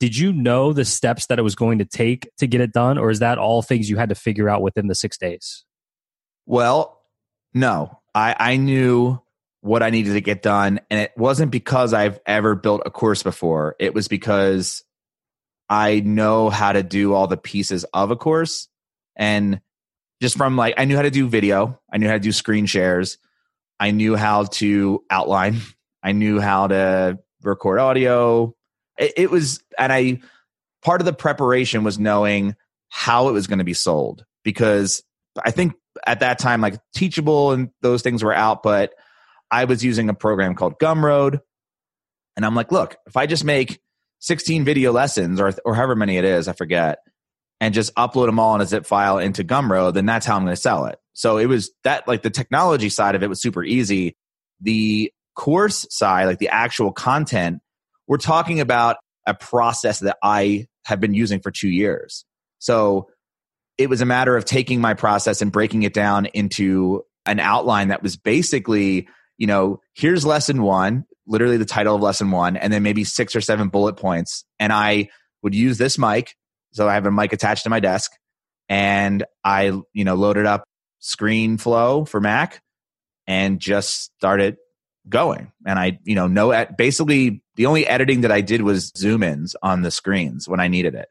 Did 0.00 0.16
you 0.16 0.32
know 0.32 0.72
the 0.72 0.84
steps 0.84 1.26
that 1.26 1.38
it 1.38 1.42
was 1.42 1.54
going 1.54 1.78
to 1.78 1.84
take 1.84 2.30
to 2.38 2.46
get 2.46 2.60
it 2.60 2.72
done, 2.72 2.98
or 2.98 3.10
is 3.10 3.20
that 3.20 3.38
all 3.38 3.62
things 3.62 3.88
you 3.88 3.96
had 3.96 4.08
to 4.08 4.14
figure 4.14 4.48
out 4.48 4.62
within 4.62 4.88
the 4.88 4.94
six 4.94 5.16
days? 5.16 5.64
Well, 6.46 7.00
no, 7.54 8.00
I, 8.14 8.34
I 8.38 8.56
knew 8.56 9.20
what 9.60 9.82
I 9.82 9.90
needed 9.90 10.14
to 10.14 10.20
get 10.20 10.42
done. 10.42 10.80
And 10.90 11.00
it 11.00 11.12
wasn't 11.16 11.52
because 11.52 11.92
I've 11.92 12.18
ever 12.26 12.54
built 12.54 12.82
a 12.86 12.90
course 12.90 13.22
before. 13.22 13.76
It 13.78 13.94
was 13.94 14.08
because 14.08 14.82
I 15.68 16.00
know 16.00 16.50
how 16.50 16.72
to 16.72 16.82
do 16.82 17.14
all 17.14 17.26
the 17.26 17.36
pieces 17.36 17.84
of 17.92 18.10
a 18.10 18.16
course. 18.16 18.68
And 19.16 19.60
just 20.22 20.36
from 20.36 20.56
like, 20.56 20.74
I 20.78 20.84
knew 20.86 20.96
how 20.96 21.02
to 21.02 21.10
do 21.10 21.28
video, 21.28 21.78
I 21.92 21.98
knew 21.98 22.06
how 22.06 22.14
to 22.14 22.20
do 22.20 22.32
screen 22.32 22.66
shares, 22.66 23.18
I 23.78 23.90
knew 23.90 24.16
how 24.16 24.44
to 24.44 25.04
outline, 25.10 25.60
I 26.02 26.12
knew 26.12 26.40
how 26.40 26.68
to 26.68 27.18
record 27.42 27.78
audio. 27.78 28.54
It, 29.00 29.14
it 29.16 29.30
was, 29.30 29.62
and 29.76 29.92
I, 29.92 30.20
part 30.84 31.00
of 31.00 31.06
the 31.06 31.12
preparation 31.12 31.82
was 31.82 31.98
knowing 31.98 32.54
how 32.88 33.28
it 33.28 33.32
was 33.32 33.46
going 33.46 33.58
to 33.58 33.64
be 33.64 33.74
sold 33.74 34.24
because 34.44 35.02
I 35.42 35.50
think 35.50 35.74
at 36.06 36.20
that 36.20 36.38
time, 36.38 36.60
like 36.60 36.78
Teachable 36.94 37.52
and 37.52 37.70
those 37.82 38.02
things 38.02 38.22
were 38.22 38.34
out, 38.34 38.62
but 38.62 38.92
I 39.50 39.64
was 39.64 39.84
using 39.84 40.08
a 40.08 40.14
program 40.14 40.54
called 40.54 40.78
Gumroad. 40.78 41.40
And 42.36 42.46
I'm 42.46 42.54
like, 42.54 42.72
look, 42.72 42.96
if 43.06 43.16
I 43.16 43.26
just 43.26 43.44
make 43.44 43.80
16 44.20 44.64
video 44.64 44.92
lessons 44.92 45.40
or, 45.40 45.52
or 45.64 45.74
however 45.74 45.96
many 45.96 46.16
it 46.16 46.24
is, 46.24 46.46
I 46.48 46.52
forget, 46.52 46.98
and 47.60 47.74
just 47.74 47.94
upload 47.94 48.26
them 48.26 48.38
all 48.38 48.54
in 48.54 48.60
a 48.60 48.66
zip 48.66 48.86
file 48.86 49.18
into 49.18 49.44
Gumroad, 49.44 49.94
then 49.94 50.06
that's 50.06 50.26
how 50.26 50.36
I'm 50.36 50.44
going 50.44 50.54
to 50.54 50.60
sell 50.60 50.86
it. 50.86 50.98
So 51.12 51.38
it 51.38 51.46
was 51.46 51.72
that, 51.84 52.06
like 52.08 52.22
the 52.22 52.30
technology 52.30 52.88
side 52.88 53.14
of 53.14 53.22
it 53.22 53.28
was 53.28 53.42
super 53.42 53.62
easy. 53.62 54.16
The 54.60 55.12
course 55.34 55.86
side, 55.90 56.26
like 56.26 56.38
the 56.38 56.48
actual 56.48 56.92
content, 56.92 57.60
we're 58.10 58.16
talking 58.16 58.58
about 58.58 58.96
a 59.24 59.34
process 59.34 60.00
that 60.00 60.16
I 60.20 60.66
have 60.84 60.98
been 60.98 61.14
using 61.14 61.38
for 61.38 61.52
two 61.52 61.68
years. 61.68 62.24
So 62.58 63.08
it 63.78 63.88
was 63.88 64.00
a 64.00 64.04
matter 64.04 64.36
of 64.36 64.44
taking 64.44 64.80
my 64.80 64.94
process 64.94 65.40
and 65.40 65.52
breaking 65.52 65.84
it 65.84 65.94
down 65.94 66.26
into 66.26 67.04
an 67.24 67.38
outline 67.38 67.88
that 67.88 68.02
was 68.02 68.16
basically, 68.16 69.06
you 69.38 69.46
know, 69.46 69.80
here's 69.94 70.26
lesson 70.26 70.62
one, 70.62 71.04
literally 71.28 71.56
the 71.56 71.64
title 71.64 71.94
of 71.94 72.02
lesson 72.02 72.32
one, 72.32 72.56
and 72.56 72.72
then 72.72 72.82
maybe 72.82 73.04
six 73.04 73.36
or 73.36 73.40
seven 73.40 73.68
bullet 73.68 73.96
points. 73.96 74.44
And 74.58 74.72
I 74.72 75.10
would 75.44 75.54
use 75.54 75.78
this 75.78 75.96
mic. 75.96 76.34
So 76.72 76.88
I 76.88 76.94
have 76.94 77.06
a 77.06 77.12
mic 77.12 77.32
attached 77.32 77.62
to 77.62 77.70
my 77.70 77.78
desk 77.78 78.10
and 78.68 79.24
I, 79.44 79.66
you 79.92 80.04
know, 80.04 80.16
loaded 80.16 80.46
up 80.46 80.64
ScreenFlow 81.00 82.08
for 82.08 82.20
Mac 82.20 82.60
and 83.28 83.60
just 83.60 84.12
started 84.16 84.56
going. 85.08 85.52
And 85.66 85.78
I, 85.78 85.98
you 86.04 86.14
know, 86.14 86.26
no, 86.26 86.52
at 86.52 86.76
basically 86.76 87.42
the 87.56 87.66
only 87.66 87.86
editing 87.86 88.22
that 88.22 88.32
I 88.32 88.40
did 88.40 88.62
was 88.62 88.92
zoom 88.96 89.22
ins 89.22 89.56
on 89.62 89.82
the 89.82 89.90
screens 89.90 90.48
when 90.48 90.60
I 90.60 90.68
needed 90.68 90.94
it. 90.94 91.08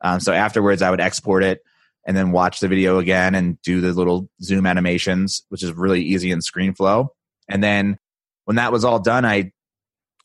Um, 0.00 0.20
so 0.20 0.32
afterwards, 0.32 0.82
I 0.82 0.90
would 0.90 1.00
export 1.00 1.42
it 1.42 1.62
and 2.06 2.16
then 2.16 2.32
watch 2.32 2.60
the 2.60 2.68
video 2.68 2.98
again 2.98 3.34
and 3.34 3.60
do 3.62 3.80
the 3.80 3.92
little 3.92 4.28
zoom 4.42 4.66
animations, 4.66 5.44
which 5.48 5.62
is 5.62 5.72
really 5.72 6.02
easy 6.02 6.30
in 6.30 6.40
ScreenFlow. 6.40 7.08
And 7.48 7.62
then 7.62 7.98
when 8.44 8.56
that 8.56 8.72
was 8.72 8.84
all 8.84 8.98
done, 8.98 9.24
I 9.24 9.52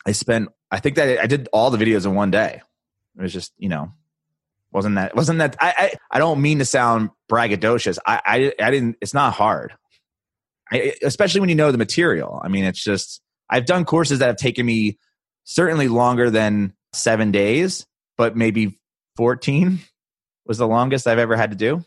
I 0.05 0.11
spent 0.11 0.49
I 0.71 0.79
think 0.79 0.95
that 0.95 1.19
I 1.19 1.27
did 1.27 1.49
all 1.51 1.71
the 1.71 1.77
videos 1.77 2.05
in 2.05 2.15
one 2.15 2.31
day. 2.31 2.61
It 3.17 3.21
was 3.21 3.33
just 3.33 3.53
you 3.57 3.69
know 3.69 3.91
wasn't 4.71 4.95
that 4.95 5.15
wasn't 5.15 5.39
that 5.39 5.55
I 5.59 5.73
I, 5.77 5.93
I 6.11 6.19
don't 6.19 6.41
mean 6.41 6.59
to 6.59 6.65
sound 6.65 7.09
braggadocious. 7.29 7.97
I, 8.05 8.21
I 8.25 8.53
I 8.65 8.71
didn't. 8.71 8.97
It's 9.01 9.13
not 9.13 9.33
hard, 9.33 9.73
I, 10.71 10.93
especially 11.03 11.41
when 11.41 11.49
you 11.49 11.55
know 11.55 11.71
the 11.71 11.77
material. 11.77 12.39
I 12.43 12.47
mean, 12.47 12.63
it's 12.63 12.83
just 12.83 13.21
I've 13.49 13.65
done 13.65 13.85
courses 13.85 14.19
that 14.19 14.27
have 14.27 14.37
taken 14.37 14.65
me 14.65 14.97
certainly 15.43 15.87
longer 15.87 16.29
than 16.29 16.73
seven 16.93 17.31
days, 17.31 17.85
but 18.17 18.35
maybe 18.35 18.79
14 19.17 19.79
was 20.45 20.57
the 20.57 20.67
longest 20.67 21.07
I've 21.07 21.19
ever 21.19 21.35
had 21.35 21.51
to 21.51 21.57
do. 21.57 21.83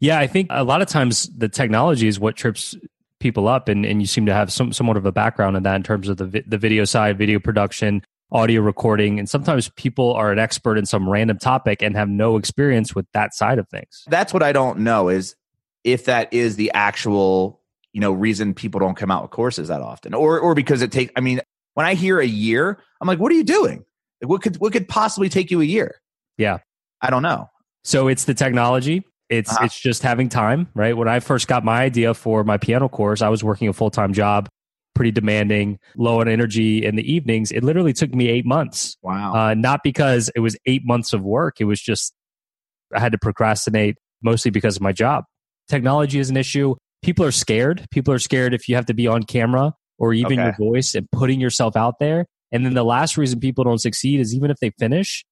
Yeah, 0.00 0.18
I 0.18 0.26
think 0.26 0.48
a 0.50 0.64
lot 0.64 0.82
of 0.82 0.88
times 0.88 1.28
the 1.36 1.48
technology 1.48 2.06
is 2.06 2.20
what 2.20 2.36
trips 2.36 2.74
people 3.18 3.48
up, 3.48 3.68
and, 3.68 3.86
and 3.86 4.00
you 4.00 4.06
seem 4.06 4.26
to 4.26 4.34
have 4.34 4.52
some 4.52 4.72
somewhat 4.72 4.96
of 4.96 5.06
a 5.06 5.12
background 5.12 5.56
in 5.56 5.62
that 5.62 5.76
in 5.76 5.82
terms 5.82 6.08
of 6.08 6.18
the 6.18 6.26
vi- 6.26 6.44
the 6.46 6.58
video 6.58 6.84
side, 6.84 7.16
video 7.16 7.38
production, 7.38 8.02
audio 8.30 8.60
recording, 8.60 9.18
and 9.18 9.28
sometimes 9.28 9.70
people 9.70 10.12
are 10.12 10.32
an 10.32 10.38
expert 10.38 10.76
in 10.76 10.84
some 10.84 11.08
random 11.08 11.38
topic 11.38 11.82
and 11.82 11.96
have 11.96 12.08
no 12.08 12.36
experience 12.36 12.94
with 12.94 13.06
that 13.12 13.34
side 13.34 13.58
of 13.58 13.68
things. 13.68 14.04
That's 14.08 14.34
what 14.34 14.42
I 14.42 14.52
don't 14.52 14.80
know 14.80 15.08
is 15.08 15.34
if 15.82 16.04
that 16.06 16.32
is 16.34 16.56
the 16.56 16.70
actual 16.74 17.62
you 17.96 18.00
know 18.02 18.12
reason 18.12 18.52
people 18.52 18.78
don't 18.78 18.94
come 18.94 19.10
out 19.10 19.22
with 19.22 19.30
courses 19.30 19.68
that 19.68 19.80
often, 19.80 20.12
or 20.12 20.38
or 20.38 20.54
because 20.54 20.82
it 20.82 20.92
take. 20.92 21.10
I 21.16 21.20
mean, 21.22 21.40
when 21.72 21.86
I 21.86 21.94
hear 21.94 22.20
a 22.20 22.26
year, 22.26 22.78
I'm 23.00 23.08
like, 23.08 23.18
what 23.18 23.32
are 23.32 23.34
you 23.34 23.42
doing? 23.42 23.86
Like, 24.20 24.28
what 24.28 24.42
could 24.42 24.56
what 24.58 24.74
could 24.74 24.86
possibly 24.86 25.30
take 25.30 25.50
you 25.50 25.62
a 25.62 25.64
year? 25.64 25.94
Yeah, 26.36 26.58
I 27.00 27.08
don't 27.08 27.22
know. 27.22 27.48
So 27.84 28.08
it's 28.08 28.24
the 28.24 28.34
technology. 28.34 29.02
It's 29.30 29.50
Uh-huh. 29.50 29.64
it's 29.64 29.80
just 29.80 30.02
having 30.02 30.28
time, 30.28 30.68
right? 30.74 30.94
When 30.94 31.08
I 31.08 31.20
first 31.20 31.48
got 31.48 31.64
my 31.64 31.80
idea 31.80 32.12
for 32.12 32.44
my 32.44 32.58
piano 32.58 32.86
course, 32.86 33.22
I 33.22 33.30
was 33.30 33.42
working 33.42 33.66
a 33.66 33.72
full 33.72 33.90
time 33.90 34.12
job, 34.12 34.46
pretty 34.94 35.10
demanding, 35.10 35.78
low 35.96 36.20
on 36.20 36.28
energy 36.28 36.84
in 36.84 36.96
the 36.96 37.10
evenings. 37.10 37.50
It 37.50 37.64
literally 37.64 37.94
took 37.94 38.14
me 38.14 38.28
eight 38.28 38.44
months. 38.44 38.98
Wow. 39.00 39.32
Uh, 39.34 39.54
not 39.54 39.80
because 39.82 40.30
it 40.36 40.40
was 40.40 40.54
eight 40.66 40.82
months 40.84 41.14
of 41.14 41.22
work. 41.22 41.62
It 41.62 41.64
was 41.64 41.80
just 41.80 42.12
I 42.94 43.00
had 43.00 43.12
to 43.12 43.18
procrastinate 43.18 43.96
mostly 44.22 44.50
because 44.50 44.76
of 44.76 44.82
my 44.82 44.92
job. 44.92 45.24
Technology 45.66 46.18
is 46.18 46.28
an 46.28 46.36
issue. 46.36 46.74
People 47.06 47.24
are 47.24 47.30
scared. 47.30 47.86
People 47.92 48.12
are 48.12 48.18
scared 48.18 48.52
if 48.52 48.68
you 48.68 48.74
have 48.74 48.86
to 48.86 48.94
be 48.94 49.06
on 49.06 49.22
camera 49.22 49.72
or 49.96 50.12
even 50.12 50.40
Okay. 50.40 50.42
your 50.42 50.72
voice 50.72 50.94
and 50.96 51.08
putting 51.12 51.40
yourself 51.40 51.76
out 51.76 52.00
there. 52.00 52.26
And 52.50 52.66
then 52.66 52.74
the 52.74 52.84
last 52.84 53.16
reason 53.16 53.38
people 53.38 53.62
don't 53.62 53.78
succeed 53.78 54.18
is 54.18 54.34
even 54.34 54.50
if 54.50 54.58
they 54.58 54.70
finish, 54.70 55.24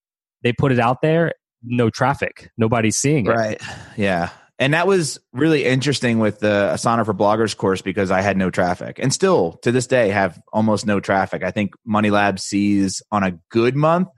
they 0.42 0.52
put 0.52 0.70
it 0.70 0.78
out 0.78 1.02
there, 1.02 1.32
no 1.64 1.90
traffic, 1.90 2.50
nobody's 2.56 2.96
seeing 2.96 3.26
it. 3.26 3.30
Right. 3.30 3.60
Yeah. 3.96 4.30
And 4.60 4.72
that 4.72 4.86
was 4.86 5.18
really 5.32 5.64
interesting 5.64 6.20
with 6.20 6.38
the 6.38 6.70
Asana 6.72 7.04
for 7.04 7.12
Bloggers 7.12 7.56
course 7.56 7.82
because 7.82 8.12
I 8.12 8.20
had 8.20 8.36
no 8.36 8.50
traffic 8.50 9.00
and 9.00 9.12
still 9.12 9.54
to 9.62 9.72
this 9.72 9.88
day 9.88 10.10
have 10.10 10.40
almost 10.52 10.86
no 10.86 11.00
traffic. 11.00 11.42
I 11.42 11.50
think 11.50 11.74
Money 11.84 12.10
Lab 12.10 12.38
sees 12.38 13.02
on 13.10 13.24
a 13.24 13.32
good 13.50 13.74
month, 13.74 14.08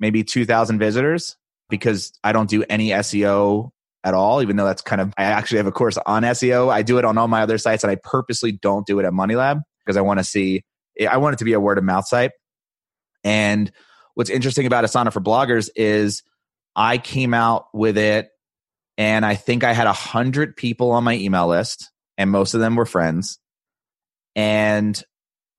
maybe 0.00 0.24
2,000 0.24 0.80
visitors 0.80 1.36
because 1.70 2.12
I 2.24 2.32
don't 2.32 2.50
do 2.50 2.64
any 2.68 2.88
SEO 2.88 3.70
at 4.08 4.14
all, 4.14 4.42
even 4.42 4.56
though 4.56 4.64
that's 4.64 4.82
kind 4.82 5.00
of, 5.00 5.12
I 5.16 5.24
actually 5.24 5.58
have 5.58 5.66
a 5.66 5.72
course 5.72 5.98
on 6.04 6.22
SEO. 6.22 6.70
I 6.72 6.82
do 6.82 6.98
it 6.98 7.04
on 7.04 7.16
all 7.18 7.28
my 7.28 7.42
other 7.42 7.58
sites 7.58 7.84
and 7.84 7.90
I 7.90 7.96
purposely 8.02 8.52
don't 8.52 8.86
do 8.86 8.98
it 8.98 9.04
at 9.04 9.12
Money 9.12 9.36
Lab 9.36 9.60
because 9.84 9.96
I 9.96 10.00
want 10.00 10.18
to 10.18 10.24
see, 10.24 10.64
I 11.08 11.18
want 11.18 11.34
it 11.34 11.38
to 11.38 11.44
be 11.44 11.52
a 11.52 11.60
word 11.60 11.78
of 11.78 11.84
mouth 11.84 12.06
site. 12.06 12.32
And 13.22 13.70
what's 14.14 14.30
interesting 14.30 14.66
about 14.66 14.84
Asana 14.84 15.12
for 15.12 15.20
Bloggers 15.20 15.70
is 15.76 16.22
I 16.74 16.98
came 16.98 17.34
out 17.34 17.66
with 17.72 17.98
it 17.98 18.30
and 18.98 19.24
I 19.24 19.36
think 19.36 19.62
I 19.62 19.72
had 19.72 19.86
a 19.86 19.92
hundred 19.92 20.56
people 20.56 20.90
on 20.90 21.04
my 21.04 21.14
email 21.14 21.46
list, 21.46 21.88
and 22.18 22.30
most 22.30 22.54
of 22.54 22.60
them 22.60 22.74
were 22.74 22.84
friends. 22.84 23.38
And 24.34 25.00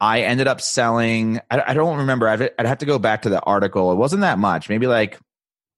I 0.01 0.23
ended 0.23 0.47
up 0.47 0.59
selling. 0.59 1.39
I, 1.49 1.63
I 1.67 1.73
don't 1.73 1.99
remember. 1.99 2.27
I'd, 2.27 2.51
I'd 2.59 2.65
have 2.65 2.79
to 2.79 2.85
go 2.85 2.99
back 2.99 3.21
to 3.21 3.29
the 3.29 3.41
article. 3.41 3.93
It 3.93 3.95
wasn't 3.95 4.21
that 4.21 4.39
much, 4.39 4.67
maybe 4.67 4.87
like 4.87 5.17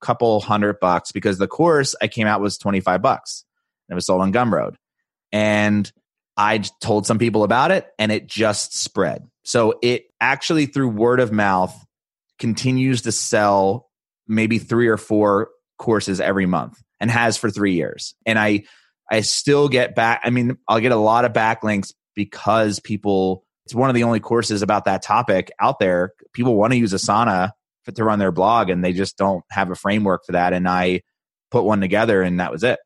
couple 0.01 0.39
hundred 0.41 0.79
bucks, 0.79 1.11
because 1.11 1.37
the 1.37 1.47
course 1.47 1.95
I 2.01 2.07
came 2.07 2.27
out 2.27 2.41
was 2.41 2.57
twenty 2.57 2.79
five 2.79 3.01
bucks. 3.01 3.45
It 3.89 3.93
was 3.93 4.05
sold 4.05 4.21
on 4.21 4.33
Gumroad, 4.33 4.75
and 5.31 5.91
I 6.37 6.59
told 6.81 7.05
some 7.05 7.19
people 7.19 7.43
about 7.43 7.71
it, 7.71 7.87
and 7.99 8.11
it 8.11 8.27
just 8.27 8.77
spread. 8.77 9.27
So 9.43 9.75
it 9.81 10.05
actually 10.19 10.65
through 10.65 10.89
word 10.89 11.19
of 11.19 11.31
mouth 11.31 11.75
continues 12.39 13.03
to 13.03 13.11
sell 13.11 13.89
maybe 14.27 14.59
three 14.59 14.87
or 14.87 14.97
four 14.97 15.49
courses 15.77 16.19
every 16.19 16.45
month 16.45 16.81
and 16.99 17.11
has 17.11 17.37
for 17.37 17.49
three 17.49 17.73
years. 17.73 18.15
And 18.25 18.39
I 18.39 18.63
I 19.09 19.21
still 19.21 19.67
get 19.67 19.95
back. 19.95 20.21
I 20.23 20.29
mean, 20.29 20.57
I'll 20.67 20.79
get 20.79 20.91
a 20.91 20.95
lot 20.97 21.25
of 21.25 21.33
backlinks 21.33 21.93
because 22.15 22.79
people. 22.79 23.45
It's 23.65 23.75
one 23.75 23.89
of 23.89 23.95
the 23.95 24.03
only 24.03 24.19
courses 24.19 24.63
about 24.63 24.85
that 24.85 25.03
topic 25.03 25.51
out 25.59 25.77
there. 25.77 26.13
People 26.33 26.55
want 26.55 26.73
to 26.73 26.79
use 26.79 26.93
Asana 26.93 27.51
to 27.93 28.03
run 28.03 28.19
their 28.19 28.31
blog, 28.31 28.69
and 28.69 28.83
they 28.83 28.93
just 28.93 29.17
don't 29.17 29.43
have 29.49 29.71
a 29.71 29.75
framework 29.75 30.25
for 30.25 30.33
that. 30.33 30.53
And 30.53 30.67
I 30.67 31.01
put 31.49 31.63
one 31.63 31.81
together, 31.81 32.21
and 32.21 32.39
that 32.39 32.51
was 32.51 32.63
it. 32.63 32.79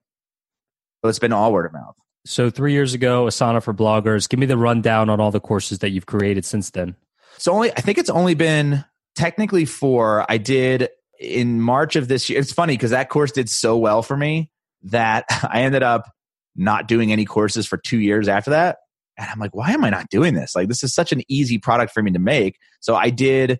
So 1.03 1.09
it's 1.09 1.19
been 1.19 1.33
all 1.33 1.51
word 1.53 1.65
of 1.65 1.73
mouth. 1.73 1.95
So 2.25 2.49
three 2.49 2.73
years 2.73 2.93
ago, 2.93 3.25
Asana 3.25 3.61
for 3.61 3.73
bloggers. 3.73 4.27
Give 4.27 4.39
me 4.39 4.47
the 4.47 4.57
rundown 4.57 5.09
on 5.09 5.19
all 5.19 5.31
the 5.31 5.39
courses 5.39 5.79
that 5.79 5.91
you've 5.91 6.07
created 6.07 6.43
since 6.43 6.71
then. 6.71 6.95
So 7.37 7.53
only 7.53 7.71
I 7.71 7.81
think 7.81 7.97
it's 7.97 8.09
only 8.09 8.33
been 8.33 8.83
technically 9.15 9.65
four. 9.65 10.25
I 10.27 10.37
did 10.37 10.89
in 11.19 11.61
March 11.61 11.95
of 11.95 12.07
this 12.07 12.29
year. 12.29 12.39
It's 12.39 12.51
funny 12.51 12.73
because 12.73 12.91
that 12.91 13.09
course 13.09 13.31
did 13.31 13.49
so 13.49 13.77
well 13.77 14.01
for 14.01 14.17
me 14.17 14.49
that 14.83 15.25
I 15.49 15.61
ended 15.61 15.83
up 15.83 16.09
not 16.55 16.87
doing 16.87 17.11
any 17.11 17.25
courses 17.25 17.67
for 17.67 17.77
two 17.77 17.99
years 17.99 18.27
after 18.27 18.51
that. 18.51 18.77
And 19.17 19.29
I'm 19.29 19.39
like, 19.39 19.55
why 19.55 19.71
am 19.71 19.83
I 19.83 19.89
not 19.89 20.09
doing 20.09 20.33
this? 20.33 20.55
Like, 20.55 20.67
this 20.67 20.83
is 20.83 20.93
such 20.93 21.11
an 21.11 21.21
easy 21.29 21.57
product 21.57 21.93
for 21.93 22.03
me 22.03 22.11
to 22.11 22.19
make. 22.19 22.57
So 22.81 22.95
I 22.95 23.09
did 23.09 23.59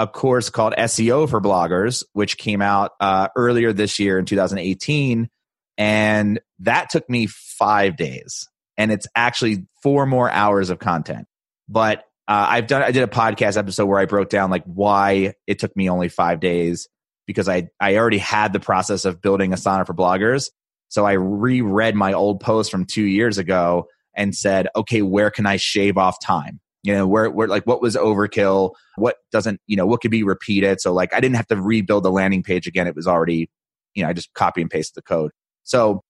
a 0.00 0.06
course 0.06 0.48
called 0.48 0.72
SEO 0.78 1.28
for 1.28 1.42
bloggers, 1.42 2.04
which 2.14 2.38
came 2.38 2.62
out 2.62 2.92
uh, 3.00 3.28
earlier 3.36 3.70
this 3.74 3.98
year 3.98 4.18
in 4.18 4.24
2018. 4.24 5.28
And 5.76 6.40
that 6.60 6.88
took 6.88 7.08
me 7.10 7.26
five 7.26 7.98
days. 7.98 8.48
And 8.78 8.90
it's 8.90 9.06
actually 9.14 9.66
four 9.82 10.06
more 10.06 10.30
hours 10.30 10.70
of 10.70 10.78
content. 10.78 11.26
But 11.68 11.98
uh, 12.26 12.46
I've 12.48 12.66
done, 12.66 12.82
I 12.82 12.92
did 12.92 13.02
a 13.02 13.08
podcast 13.08 13.58
episode 13.58 13.86
where 13.86 13.98
I 13.98 14.06
broke 14.06 14.30
down 14.30 14.50
like 14.50 14.64
why 14.64 15.34
it 15.46 15.58
took 15.58 15.76
me 15.76 15.90
only 15.90 16.08
five 16.08 16.40
days 16.40 16.88
because 17.26 17.46
I, 17.46 17.68
I 17.78 17.96
already 17.96 18.18
had 18.18 18.54
the 18.54 18.60
process 18.60 19.04
of 19.04 19.20
building 19.20 19.50
Asana 19.50 19.86
for 19.86 19.92
bloggers. 19.92 20.48
So 20.88 21.04
I 21.04 21.12
reread 21.12 21.94
my 21.94 22.14
old 22.14 22.40
post 22.40 22.70
from 22.70 22.86
two 22.86 23.04
years 23.04 23.36
ago 23.36 23.86
and 24.16 24.34
said, 24.34 24.68
okay, 24.74 25.02
where 25.02 25.30
can 25.30 25.44
I 25.44 25.58
shave 25.58 25.98
off 25.98 26.16
time? 26.22 26.58
You 26.82 26.94
know, 26.94 27.06
where, 27.06 27.30
where, 27.30 27.48
like, 27.48 27.66
what 27.66 27.82
was 27.82 27.94
overkill? 27.94 28.72
What 28.96 29.16
doesn't, 29.32 29.60
you 29.66 29.76
know, 29.76 29.86
what 29.86 30.00
could 30.00 30.10
be 30.10 30.22
repeated? 30.22 30.80
So, 30.80 30.92
like, 30.92 31.12
I 31.12 31.20
didn't 31.20 31.36
have 31.36 31.46
to 31.48 31.60
rebuild 31.60 32.04
the 32.04 32.10
landing 32.10 32.42
page 32.42 32.66
again. 32.66 32.86
It 32.86 32.96
was 32.96 33.06
already, 33.06 33.50
you 33.94 34.02
know, 34.02 34.08
I 34.08 34.12
just 34.14 34.32
copy 34.32 34.62
and 34.62 34.70
paste 34.70 34.94
the 34.94 35.02
code. 35.02 35.30
So, 35.62 36.02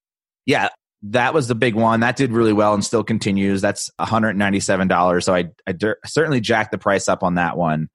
yeah, 0.46 0.68
that 1.02 1.34
was 1.34 1.48
the 1.48 1.56
big 1.56 1.74
one. 1.74 2.00
That 2.00 2.14
did 2.14 2.30
really 2.30 2.52
well 2.52 2.72
and 2.72 2.84
still 2.84 3.02
continues. 3.02 3.60
That's 3.60 3.90
$197. 4.00 5.22
So, 5.24 5.34
I, 5.34 5.50
I 5.66 5.72
dur- 5.72 5.98
certainly 6.06 6.40
jacked 6.40 6.70
the 6.70 6.78
price 6.78 7.08
up 7.08 7.24
on 7.24 7.34
that 7.34 7.56
one 7.56 7.88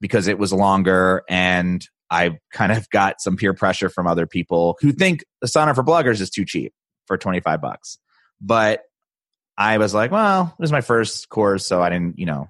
because 0.00 0.26
it 0.26 0.38
was 0.38 0.52
longer 0.52 1.22
and 1.28 1.86
I 2.10 2.38
kind 2.52 2.72
of 2.72 2.88
got 2.90 3.20
some 3.20 3.36
peer 3.36 3.54
pressure 3.54 3.88
from 3.88 4.06
other 4.06 4.26
people 4.26 4.76
who 4.80 4.92
think 4.92 5.24
Asana 5.44 5.74
for 5.74 5.82
bloggers 5.82 6.20
is 6.20 6.30
too 6.30 6.44
cheap 6.44 6.72
for 7.06 7.16
25 7.16 7.60
bucks. 7.60 7.98
But 8.40 8.82
I 9.56 9.78
was 9.78 9.94
like, 9.94 10.10
well, 10.10 10.54
this 10.58 10.68
is 10.68 10.72
my 10.72 10.80
first 10.80 11.28
course, 11.28 11.66
so 11.66 11.82
I 11.82 11.90
didn't, 11.90 12.18
you 12.18 12.26
know. 12.26 12.48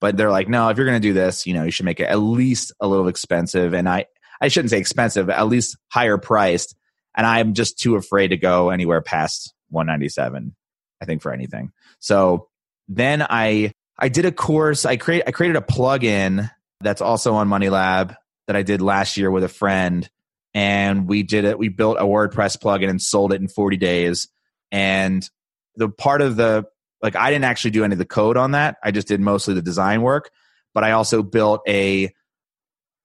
But 0.00 0.16
they're 0.16 0.30
like, 0.30 0.48
no, 0.48 0.68
if 0.68 0.76
you're 0.76 0.86
going 0.86 1.00
to 1.00 1.08
do 1.08 1.14
this, 1.14 1.46
you 1.46 1.54
know, 1.54 1.64
you 1.64 1.70
should 1.70 1.86
make 1.86 2.00
it 2.00 2.08
at 2.08 2.18
least 2.18 2.72
a 2.80 2.86
little 2.86 3.08
expensive. 3.08 3.72
And 3.72 3.88
I, 3.88 4.06
I 4.40 4.48
shouldn't 4.48 4.70
say 4.70 4.78
expensive, 4.78 5.30
at 5.30 5.48
least 5.48 5.76
higher 5.88 6.18
priced. 6.18 6.74
And 7.16 7.26
I'm 7.26 7.54
just 7.54 7.78
too 7.78 7.96
afraid 7.96 8.28
to 8.28 8.36
go 8.36 8.70
anywhere 8.70 9.00
past 9.00 9.54
197. 9.70 10.54
I 11.00 11.04
think 11.04 11.22
for 11.22 11.32
anything. 11.32 11.72
So 12.00 12.48
then 12.88 13.22
I, 13.22 13.72
I 13.98 14.08
did 14.08 14.24
a 14.24 14.32
course. 14.32 14.84
I 14.84 14.96
create, 14.96 15.22
I 15.26 15.30
created 15.30 15.56
a 15.56 15.60
plugin 15.60 16.50
that's 16.80 17.00
also 17.00 17.34
on 17.34 17.48
Money 17.48 17.68
Lab 17.68 18.14
that 18.46 18.56
I 18.56 18.62
did 18.62 18.82
last 18.82 19.16
year 19.16 19.30
with 19.30 19.44
a 19.44 19.48
friend, 19.48 20.08
and 20.52 21.08
we 21.08 21.22
did 21.22 21.44
it. 21.44 21.58
We 21.58 21.68
built 21.68 21.96
a 21.98 22.04
WordPress 22.04 22.58
plugin 22.58 22.90
and 22.90 23.00
sold 23.00 23.32
it 23.32 23.40
in 23.40 23.48
40 23.48 23.76
days. 23.76 24.28
And 24.70 25.28
the 25.76 25.88
part 25.88 26.22
of 26.22 26.36
the 26.36 26.64
like 27.02 27.16
I 27.16 27.30
didn't 27.30 27.44
actually 27.44 27.72
do 27.72 27.84
any 27.84 27.92
of 27.92 27.98
the 27.98 28.06
code 28.06 28.36
on 28.36 28.52
that. 28.52 28.76
I 28.82 28.90
just 28.90 29.08
did 29.08 29.20
mostly 29.20 29.54
the 29.54 29.62
design 29.62 30.02
work, 30.02 30.30
but 30.72 30.84
I 30.84 30.92
also 30.92 31.22
built 31.22 31.60
a 31.68 32.10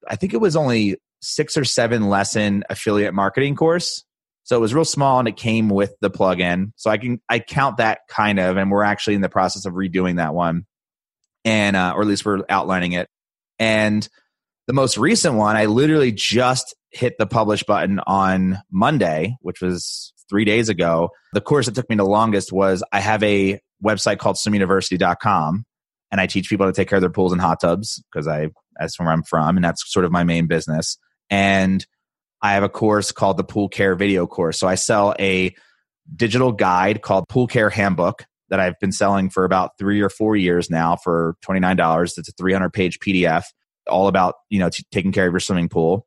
I 0.08 0.16
think 0.16 0.32
it 0.32 0.40
was 0.40 0.56
only 0.56 0.96
6 1.20 1.56
or 1.58 1.64
7 1.64 2.08
lesson 2.08 2.64
affiliate 2.70 3.12
marketing 3.12 3.54
course. 3.54 4.04
So 4.44 4.56
it 4.56 4.60
was 4.60 4.74
real 4.74 4.86
small 4.86 5.18
and 5.18 5.28
it 5.28 5.36
came 5.36 5.68
with 5.68 5.94
the 6.00 6.10
plugin. 6.10 6.72
So 6.76 6.90
I 6.90 6.96
can 6.96 7.20
I 7.28 7.38
count 7.38 7.76
that 7.76 8.00
kind 8.08 8.40
of 8.40 8.56
and 8.56 8.70
we're 8.70 8.82
actually 8.82 9.14
in 9.14 9.20
the 9.20 9.28
process 9.28 9.66
of 9.66 9.74
redoing 9.74 10.16
that 10.16 10.34
one. 10.34 10.66
And 11.44 11.76
uh, 11.76 11.92
or 11.94 12.02
at 12.02 12.08
least 12.08 12.24
we're 12.24 12.42
outlining 12.48 12.92
it. 12.92 13.08
And 13.58 14.08
the 14.66 14.72
most 14.72 14.96
recent 14.96 15.34
one, 15.34 15.56
I 15.56 15.66
literally 15.66 16.12
just 16.12 16.74
hit 16.90 17.18
the 17.18 17.26
publish 17.26 17.62
button 17.62 18.00
on 18.06 18.58
Monday, 18.70 19.36
which 19.40 19.60
was 19.60 20.12
three 20.30 20.46
days 20.46 20.68
ago. 20.70 21.10
The 21.34 21.40
course 21.42 21.66
that 21.66 21.74
took 21.74 21.90
me 21.90 21.96
the 21.96 22.04
longest 22.04 22.52
was 22.52 22.82
I 22.92 23.00
have 23.00 23.22
a 23.22 23.60
website 23.84 24.18
called 24.18 24.36
swimuniversity.com 24.36 25.64
and 26.10 26.20
I 26.20 26.26
teach 26.26 26.48
people 26.48 26.66
to 26.66 26.72
take 26.72 26.88
care 26.88 26.96
of 26.96 27.02
their 27.02 27.10
pools 27.10 27.32
and 27.32 27.40
hot 27.40 27.60
tubs 27.60 28.02
because 28.10 28.26
I 28.26 28.48
that's 28.78 28.98
where 28.98 29.10
I'm 29.10 29.22
from 29.22 29.56
and 29.56 29.64
that's 29.64 29.92
sort 29.92 30.04
of 30.04 30.12
my 30.12 30.24
main 30.24 30.46
business. 30.46 30.96
And 31.28 31.84
I 32.42 32.54
have 32.54 32.62
a 32.62 32.68
course 32.68 33.12
called 33.12 33.36
the 33.36 33.44
Pool 33.44 33.68
Care 33.68 33.94
Video 33.94 34.26
Course. 34.26 34.58
So 34.58 34.66
I 34.66 34.76
sell 34.76 35.14
a 35.18 35.54
digital 36.16 36.52
guide 36.52 37.02
called 37.02 37.28
Pool 37.28 37.46
Care 37.46 37.68
Handbook 37.70 38.24
that 38.48 38.60
I've 38.60 38.78
been 38.80 38.92
selling 38.92 39.30
for 39.30 39.44
about 39.44 39.72
three 39.78 40.00
or 40.00 40.08
four 40.08 40.36
years 40.36 40.70
now 40.70 40.96
for 40.96 41.36
$29. 41.46 42.18
It's 42.18 42.28
a 42.28 42.32
300 42.32 42.70
page 42.70 42.98
PDF 42.98 43.44
all 43.88 44.08
about 44.08 44.34
you 44.48 44.58
know 44.58 44.68
t- 44.70 44.84
taking 44.92 45.12
care 45.12 45.26
of 45.26 45.32
your 45.32 45.40
swimming 45.40 45.68
pool. 45.68 46.06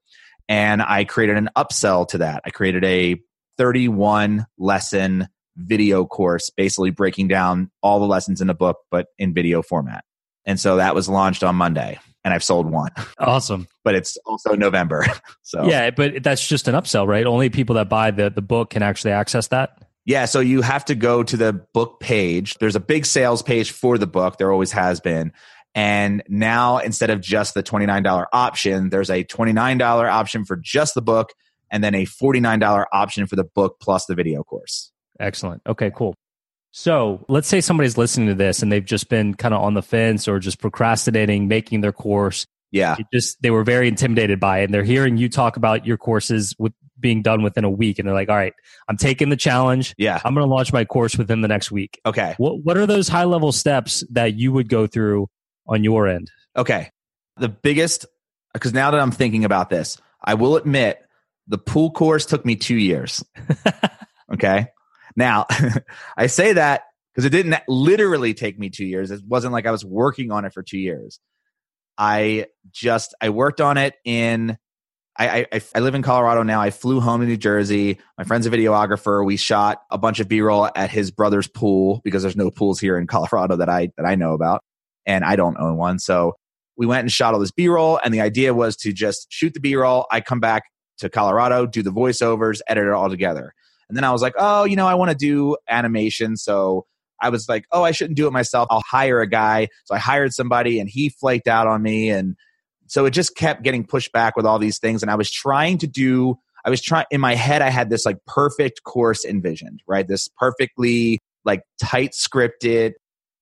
And 0.49 0.81
I 0.81 1.05
created 1.05 1.37
an 1.37 1.49
upsell 1.55 2.07
to 2.09 2.17
that. 2.19 2.41
I 2.45 2.49
created 2.49 2.83
a 2.83 3.21
31 3.57 4.45
lesson 4.57 5.27
video 5.57 6.05
course, 6.05 6.50
basically 6.50 6.89
breaking 6.89 7.27
down 7.27 7.69
all 7.81 8.00
the 8.00 8.07
lessons 8.07 8.41
in 8.41 8.48
the 8.48 8.53
book, 8.53 8.77
but 8.89 9.07
in 9.17 9.33
video 9.33 9.62
format. 9.62 10.03
And 10.45 10.60
so 10.60 10.77
that 10.77 10.95
was 10.95 11.07
launched 11.07 11.43
on 11.43 11.55
Monday, 11.55 12.00
and 12.24 12.33
I've 12.33 12.43
sold 12.43 12.69
one, 12.69 12.91
Awesome. 13.17 13.67
but 13.83 13.95
it's 13.95 14.17
also 14.25 14.55
November. 14.55 15.05
So 15.43 15.65
Yeah, 15.67 15.91
but 15.91 16.24
that's 16.24 16.45
just 16.48 16.67
an 16.67 16.74
upsell, 16.74 17.05
right? 17.07 17.25
Only 17.27 17.50
people 17.51 17.75
that 17.75 17.88
buy 17.88 18.10
the, 18.10 18.31
the 18.31 18.41
book 18.41 18.72
can 18.72 18.81
actually 18.81 19.12
access 19.12 19.50
that. 19.50 19.83
Yeah, 20.05 20.25
so 20.25 20.39
you 20.39 20.62
have 20.62 20.83
to 20.86 20.95
go 20.95 21.22
to 21.22 21.38
the 21.38 21.53
book 21.74 22.00
page. 22.00 22.55
There's 22.55 22.75
a 22.75 22.79
big 22.79 23.05
sales 23.05 23.43
page 23.43 23.72
for 23.72 23.98
the 24.00 24.07
book. 24.07 24.38
There 24.38 24.51
always 24.51 24.72
has 24.72 25.00
been. 25.00 25.31
And 25.75 26.24
now 26.27 26.79
instead 26.79 27.10
of 27.12 27.22
just 27.22 27.53
the 27.53 27.62
$29 27.63 28.25
option, 28.33 28.89
there's 28.89 29.10
a 29.10 29.24
$29 29.24 29.81
option 30.10 30.43
for 30.43 30.55
just 30.55 30.95
the 30.95 31.01
book 31.01 31.29
and 31.73 31.83
then 31.83 31.95
a 31.95 32.05
$49 32.05 32.85
option 32.93 33.27
for 33.27 33.35
the 33.35 33.43
book 33.43 33.77
plus 33.81 34.05
the 34.05 34.15
video 34.15 34.43
course. 34.43 34.91
Excellent. 35.19 35.61
Okay, 35.67 35.91
cool. 35.93 36.13
So 36.71 37.25
let's 37.27 37.47
say 37.47 37.61
somebody's 37.61 37.97
listening 37.97 38.27
to 38.27 38.35
this 38.35 38.61
and 38.61 38.71
they've 38.71 38.85
just 38.85 39.09
been 39.09 39.33
kind 39.33 39.53
of 39.53 39.61
on 39.61 39.73
the 39.73 39.81
fence 39.81 40.27
or 40.27 40.39
just 40.39 40.59
procrastinating 40.59 41.47
making 41.47 41.81
their 41.81 41.91
course. 41.91 42.45
Yeah. 42.71 42.95
It 42.97 43.07
just 43.13 43.41
they 43.41 43.51
were 43.51 43.63
very 43.63 43.87
intimidated 43.87 44.39
by 44.39 44.59
it, 44.59 44.63
and 44.65 44.73
they're 44.73 44.83
hearing 44.83 45.17
you 45.17 45.29
talk 45.29 45.57
about 45.57 45.85
your 45.85 45.97
courses 45.97 46.55
with 46.57 46.73
being 46.99 47.21
done 47.21 47.43
within 47.43 47.63
a 47.63 47.69
week, 47.69 47.99
and 47.99 48.07
they're 48.07 48.15
like, 48.15 48.29
"All 48.29 48.35
right, 48.35 48.53
I'm 48.87 48.97
taking 48.97 49.29
the 49.29 49.35
challenge. 49.35 49.93
Yeah. 49.95 50.19
I'm 50.25 50.33
going 50.33 50.43
to 50.43 50.51
launch 50.51 50.73
my 50.73 50.83
course 50.83 51.15
within 51.15 51.41
the 51.41 51.47
next 51.47 51.71
week." 51.71 52.01
Okay. 52.03 52.33
What 52.37 52.63
What 52.63 52.77
are 52.77 52.87
those 52.87 53.07
high 53.07 53.25
level 53.25 53.51
steps 53.51 54.03
that 54.09 54.33
you 54.33 54.51
would 54.51 54.69
go 54.69 54.87
through 54.87 55.27
on 55.67 55.83
your 55.83 56.07
end? 56.07 56.31
Okay. 56.55 56.89
The 57.37 57.49
biggest, 57.49 58.07
because 58.55 58.73
now 58.73 58.89
that 58.89 58.99
I'm 58.99 59.11
thinking 59.11 59.45
about 59.45 59.69
this, 59.69 59.99
I 60.23 60.33
will 60.33 60.55
admit 60.55 60.97
the 61.47 61.57
pool 61.57 61.91
course 61.91 62.25
took 62.25 62.45
me 62.45 62.55
two 62.55 62.75
years. 62.75 63.23
okay. 64.33 64.67
Now, 65.15 65.45
I 66.17 66.27
say 66.27 66.53
that 66.53 66.83
because 67.13 67.25
it 67.25 67.29
didn't 67.29 67.55
literally 67.67 68.33
take 68.33 68.57
me 68.57 68.69
two 68.69 68.85
years. 68.85 69.12
It 69.12 69.21
wasn't 69.25 69.53
like 69.53 69.65
I 69.65 69.71
was 69.71 69.85
working 69.85 70.31
on 70.31 70.45
it 70.45 70.53
for 70.53 70.63
two 70.63 70.79
years. 70.79 71.19
I 71.97 72.47
just, 72.71 73.13
I 73.21 73.29
worked 73.29 73.62
on 73.62 73.77
it 73.77 73.93
in, 74.03 74.57
I, 75.15 75.45
I, 75.51 75.62
I 75.75 75.79
live 75.79 75.93
in 75.93 76.01
Colorado 76.01 76.41
now. 76.41 76.59
I 76.59 76.71
flew 76.71 77.00
home 77.00 77.21
to 77.21 77.27
New 77.27 77.38
Jersey. 77.38 78.00
My 78.17 78.23
friend's 78.23 78.47
a 78.47 78.50
videographer. 78.50 79.23
We 79.23 79.38
shot 79.38 79.83
a 79.91 79.97
bunch 80.00 80.19
of 80.19 80.27
B-roll 80.27 80.69
at 80.75 80.89
his 80.89 81.12
brother's 81.12 81.47
pool 81.47 82.01
because 82.03 82.23
there's 82.23 82.35
no 82.35 82.50
pools 82.50 82.79
here 82.79 82.97
in 82.97 83.05
Colorado 83.05 83.57
that 83.57 83.69
I, 83.69 83.91
that 83.97 84.07
I 84.07 84.15
know 84.15 84.33
about. 84.33 84.63
And 85.05 85.23
I 85.23 85.35
don't 85.35 85.57
own 85.59 85.77
one. 85.77 86.00
So 86.00 86.33
we 86.77 86.85
went 86.85 87.01
and 87.01 87.12
shot 87.12 87.33
all 87.33 87.39
this 87.39 87.51
b-roll 87.51 88.00
and 88.03 88.13
the 88.13 88.21
idea 88.21 88.53
was 88.53 88.75
to 88.77 88.91
just 88.93 89.27
shoot 89.29 89.53
the 89.53 89.59
b-roll 89.59 90.05
i 90.12 90.21
come 90.21 90.39
back 90.39 90.63
to 90.97 91.09
colorado 91.09 91.65
do 91.65 91.81
the 91.81 91.91
voiceovers 91.91 92.59
edit 92.67 92.85
it 92.85 92.91
all 92.91 93.09
together. 93.09 93.53
And 93.89 93.97
then 93.97 94.03
i 94.03 94.12
was 94.12 94.21
like 94.21 94.33
oh 94.38 94.63
you 94.63 94.75
know 94.75 94.88
i 94.88 94.95
want 94.95 95.12
to 95.12 95.17
do 95.17 95.57
animation. 95.69 96.38
So 96.38 96.85
i 97.21 97.29
was 97.29 97.47
like 97.47 97.65
oh 97.71 97.83
i 97.83 97.91
shouldn't 97.91 98.17
do 98.17 98.27
it 98.27 98.31
myself. 98.31 98.67
I'll 98.69 98.83
hire 98.89 99.21
a 99.21 99.27
guy. 99.27 99.69
So 99.85 99.95
i 99.95 100.00
hired 100.00 100.33
somebody 100.33 100.79
and 100.79 100.89
he 100.89 101.09
flaked 101.09 101.47
out 101.47 101.67
on 101.67 101.81
me. 101.81 102.09
And 102.09 102.35
so 102.88 103.05
it 103.05 103.12
just 103.12 103.35
kept 103.35 103.63
getting 103.63 103.85
pushed 103.85 104.12
back 104.12 104.35
with 104.35 104.45
all 104.45 104.59
these 104.59 104.79
things. 104.79 105.01
And 105.01 105.12
i 105.12 105.15
was 105.15 105.31
trying 105.31 105.77
to 105.79 105.88
do 105.88 106.35
i 106.65 106.69
was 106.69 106.81
trying 106.81 107.05
in 107.12 107.21
my 107.21 107.35
head 107.35 107.62
i 107.62 107.69
had 107.69 107.89
this 107.89 108.05
like 108.05 108.17
perfect 108.25 108.83
course 108.83 109.25
envisioned 109.25 109.81
right? 109.88 110.07
This 110.07 110.29
perfectly 110.38 111.19
like 111.45 111.62
tight 111.81 112.12
scripted 112.12 112.93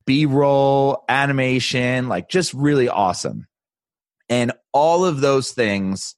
b-roll 0.05 1.03
animation 1.10 2.10
like 2.10 2.29
just 2.29 2.53
really 2.53 2.89
awesome. 2.89 3.48
And 4.29 4.51
all 4.74 5.05
of 5.05 5.22
those 5.22 5.51
things 5.51 6.15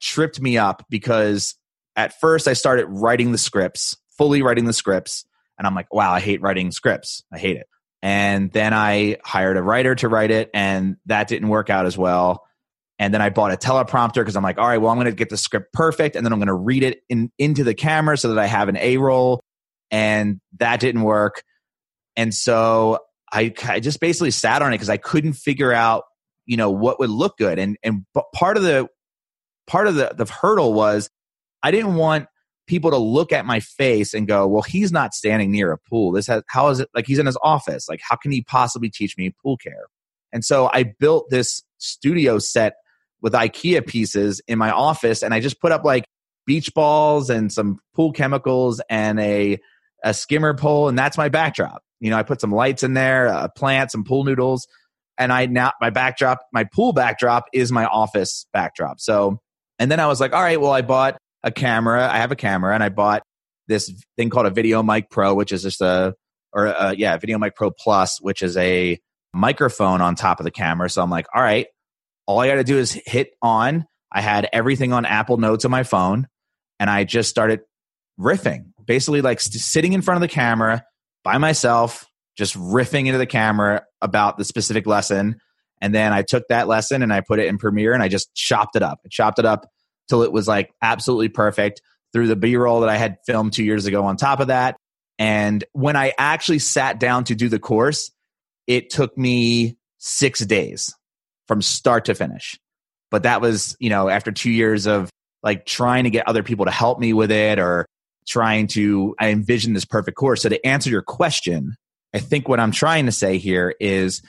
tripped 0.00 0.40
me 0.40 0.58
up 0.58 0.84
because 0.90 1.54
at 1.96 2.18
first 2.20 2.48
i 2.48 2.52
started 2.52 2.86
writing 2.86 3.32
the 3.32 3.38
scripts 3.38 3.96
fully 4.16 4.42
writing 4.42 4.64
the 4.64 4.72
scripts 4.72 5.24
and 5.58 5.66
i'm 5.66 5.74
like 5.74 5.92
wow 5.92 6.12
i 6.12 6.20
hate 6.20 6.40
writing 6.40 6.70
scripts. 6.70 7.22
I 7.32 7.38
hate 7.38 7.56
it. 7.56 7.66
And 8.02 8.50
then 8.52 8.72
i 8.72 9.18
hired 9.24 9.56
a 9.56 9.62
writer 9.62 9.94
to 9.96 10.08
write 10.08 10.30
it 10.30 10.50
and 10.54 10.96
that 11.06 11.28
didn't 11.28 11.48
work 11.48 11.70
out 11.70 11.86
as 11.86 11.96
well. 11.98 12.44
And 12.98 13.14
then 13.14 13.22
i 13.22 13.30
bought 13.30 13.52
a 13.52 13.56
teleprompter 13.56 14.16
because 14.16 14.36
i'm 14.36 14.42
like 14.42 14.58
all 14.58 14.68
right 14.68 14.78
well 14.78 14.90
i'm 14.90 14.96
going 14.96 15.06
to 15.06 15.12
get 15.12 15.30
the 15.30 15.36
script 15.36 15.72
perfect 15.72 16.16
and 16.16 16.24
then 16.24 16.32
i'm 16.32 16.38
going 16.38 16.48
to 16.48 16.54
read 16.54 16.82
it 16.82 17.02
in, 17.08 17.30
into 17.38 17.64
the 17.64 17.74
camera 17.74 18.16
so 18.16 18.28
that 18.28 18.38
i 18.38 18.46
have 18.46 18.68
an 18.68 18.76
a 18.76 18.96
roll 18.96 19.40
and 19.90 20.40
that 20.58 20.80
didn't 20.80 21.02
work. 21.02 21.42
And 22.16 22.34
so 22.34 22.98
I, 23.32 23.52
I 23.64 23.80
just 23.80 24.00
basically 24.00 24.30
sat 24.30 24.62
on 24.62 24.72
it 24.72 24.76
because 24.76 24.90
I 24.90 24.96
couldn't 24.96 25.34
figure 25.34 25.72
out, 25.72 26.04
you 26.46 26.56
know, 26.56 26.70
what 26.70 26.98
would 26.98 27.10
look 27.10 27.36
good. 27.36 27.58
And 27.58 27.76
and 27.82 28.04
part 28.34 28.56
of 28.56 28.62
the 28.62 28.88
part 29.66 29.86
of 29.86 29.94
the 29.94 30.12
the 30.16 30.30
hurdle 30.30 30.72
was 30.72 31.10
I 31.62 31.70
didn't 31.70 31.94
want 31.94 32.26
people 32.66 32.90
to 32.90 32.96
look 32.96 33.32
at 33.32 33.44
my 33.44 33.60
face 33.60 34.14
and 34.14 34.28
go, 34.28 34.46
well, 34.46 34.62
he's 34.62 34.92
not 34.92 35.12
standing 35.12 35.50
near 35.50 35.72
a 35.72 35.78
pool. 35.78 36.12
This 36.12 36.26
has 36.26 36.42
how 36.46 36.68
is 36.68 36.80
it 36.80 36.88
like 36.94 37.06
he's 37.06 37.18
in 37.18 37.26
his 37.26 37.38
office? 37.42 37.88
Like 37.88 38.00
how 38.02 38.16
can 38.16 38.30
he 38.32 38.42
possibly 38.42 38.90
teach 38.90 39.16
me 39.16 39.34
pool 39.42 39.56
care? 39.56 39.86
And 40.32 40.44
so 40.44 40.70
I 40.72 40.84
built 40.84 41.30
this 41.30 41.62
studio 41.78 42.38
set 42.38 42.74
with 43.20 43.32
IKEA 43.32 43.86
pieces 43.86 44.40
in 44.46 44.58
my 44.58 44.70
office, 44.70 45.22
and 45.22 45.34
I 45.34 45.40
just 45.40 45.60
put 45.60 45.72
up 45.72 45.84
like 45.84 46.04
beach 46.46 46.72
balls 46.74 47.30
and 47.30 47.52
some 47.52 47.78
pool 47.94 48.12
chemicals 48.12 48.80
and 48.88 49.20
a 49.20 49.58
a 50.02 50.14
skimmer 50.14 50.54
pole, 50.54 50.88
and 50.88 50.98
that's 50.98 51.18
my 51.18 51.28
backdrop. 51.28 51.82
You 52.00 52.10
know, 52.10 52.16
I 52.16 52.22
put 52.22 52.40
some 52.40 52.52
lights 52.52 52.82
in 52.82 52.94
there, 52.94 53.26
a 53.26 53.50
plant, 53.50 53.90
some 53.90 54.04
pool 54.04 54.24
noodles, 54.24 54.66
and 55.18 55.32
I 55.32 55.46
now 55.46 55.72
my 55.80 55.90
backdrop, 55.90 56.40
my 56.52 56.64
pool 56.64 56.92
backdrop 56.92 57.44
is 57.52 57.70
my 57.70 57.84
office 57.84 58.46
backdrop. 58.52 59.00
So, 59.00 59.40
and 59.80 59.90
then 59.90 59.98
I 59.98 60.06
was 60.06 60.20
like, 60.20 60.32
all 60.32 60.42
right, 60.42 60.60
well, 60.60 60.70
I 60.70 60.82
bought 60.82 61.16
a 61.42 61.50
camera. 61.50 62.08
I 62.08 62.18
have 62.18 62.30
a 62.30 62.36
camera, 62.36 62.74
and 62.74 62.84
I 62.84 62.90
bought 62.90 63.22
this 63.66 63.92
thing 64.16 64.30
called 64.30 64.46
a 64.46 64.50
Video 64.50 64.82
Mic 64.82 65.10
Pro, 65.10 65.34
which 65.34 65.50
is 65.50 65.62
just 65.62 65.80
a 65.80 66.14
or 66.52 66.66
a, 66.66 66.94
yeah, 66.96 67.16
Video 67.16 67.38
Mic 67.38 67.56
Pro 67.56 67.70
Plus, 67.70 68.20
which 68.20 68.42
is 68.42 68.56
a 68.56 68.98
microphone 69.32 70.00
on 70.00 70.14
top 70.14 70.40
of 70.40 70.44
the 70.44 70.50
camera. 70.50 70.90
So 70.90 71.02
I'm 71.02 71.10
like, 71.10 71.26
all 71.34 71.42
right, 71.42 71.66
all 72.26 72.40
I 72.40 72.48
got 72.48 72.56
to 72.56 72.64
do 72.64 72.78
is 72.78 72.92
hit 73.06 73.30
on. 73.42 73.86
I 74.12 74.20
had 74.20 74.48
everything 74.52 74.92
on 74.92 75.04
Apple 75.06 75.36
Notes 75.36 75.64
on 75.64 75.70
my 75.70 75.84
phone, 75.84 76.26
and 76.78 76.90
I 76.90 77.04
just 77.04 77.30
started 77.30 77.60
riffing, 78.18 78.72
basically 78.84 79.22
like 79.22 79.40
sitting 79.40 79.92
in 79.92 80.02
front 80.02 80.16
of 80.16 80.22
the 80.22 80.34
camera 80.34 80.84
by 81.24 81.38
myself, 81.38 82.06
just 82.36 82.54
riffing 82.56 83.06
into 83.06 83.18
the 83.18 83.26
camera 83.26 83.84
about 84.02 84.36
the 84.36 84.44
specific 84.44 84.86
lesson. 84.86 85.36
And 85.80 85.94
then 85.94 86.12
I 86.12 86.22
took 86.22 86.44
that 86.48 86.68
lesson 86.68 87.02
and 87.02 87.12
I 87.12 87.20
put 87.20 87.38
it 87.38 87.46
in 87.46 87.58
Premiere 87.58 87.94
and 87.94 88.02
I 88.02 88.08
just 88.08 88.34
chopped 88.34 88.76
it 88.76 88.82
up. 88.82 89.00
I 89.04 89.08
chopped 89.10 89.38
it 89.38 89.46
up 89.46 89.66
till 90.08 90.22
it 90.22 90.32
was 90.32 90.46
like 90.46 90.70
absolutely 90.82 91.28
perfect 91.28 91.80
through 92.12 92.26
the 92.26 92.36
B 92.36 92.56
roll 92.56 92.80
that 92.80 92.88
I 92.88 92.96
had 92.96 93.16
filmed 93.26 93.52
two 93.52 93.64
years 93.64 93.86
ago 93.86 94.04
on 94.04 94.16
top 94.16 94.40
of 94.40 94.48
that. 94.48 94.76
And 95.18 95.64
when 95.72 95.96
I 95.96 96.12
actually 96.18 96.58
sat 96.58 96.98
down 96.98 97.24
to 97.24 97.34
do 97.34 97.48
the 97.48 97.58
course, 97.58 98.10
it 98.66 98.90
took 98.90 99.16
me 99.16 99.76
six 99.98 100.40
days 100.40 100.94
from 101.46 101.62
start 101.62 102.06
to 102.06 102.14
finish. 102.14 102.58
But 103.10 103.24
that 103.24 103.40
was, 103.40 103.76
you 103.80 103.90
know, 103.90 104.08
after 104.08 104.32
two 104.32 104.50
years 104.50 104.86
of 104.86 105.10
like 105.42 105.66
trying 105.66 106.04
to 106.04 106.10
get 106.10 106.28
other 106.28 106.42
people 106.42 106.66
to 106.66 106.70
help 106.70 106.98
me 106.98 107.12
with 107.12 107.30
it 107.30 107.58
or 107.58 107.86
trying 108.26 108.66
to 108.68 109.14
I 109.18 109.30
envision 109.30 109.72
this 109.72 109.84
perfect 109.84 110.16
course. 110.16 110.42
So 110.42 110.48
to 110.48 110.66
answer 110.66 110.90
your 110.90 111.02
question, 111.02 111.74
I 112.14 112.18
think 112.18 112.48
what 112.48 112.60
I'm 112.60 112.72
trying 112.72 113.06
to 113.06 113.12
say 113.12 113.38
here 113.38 113.74
is 113.80 114.22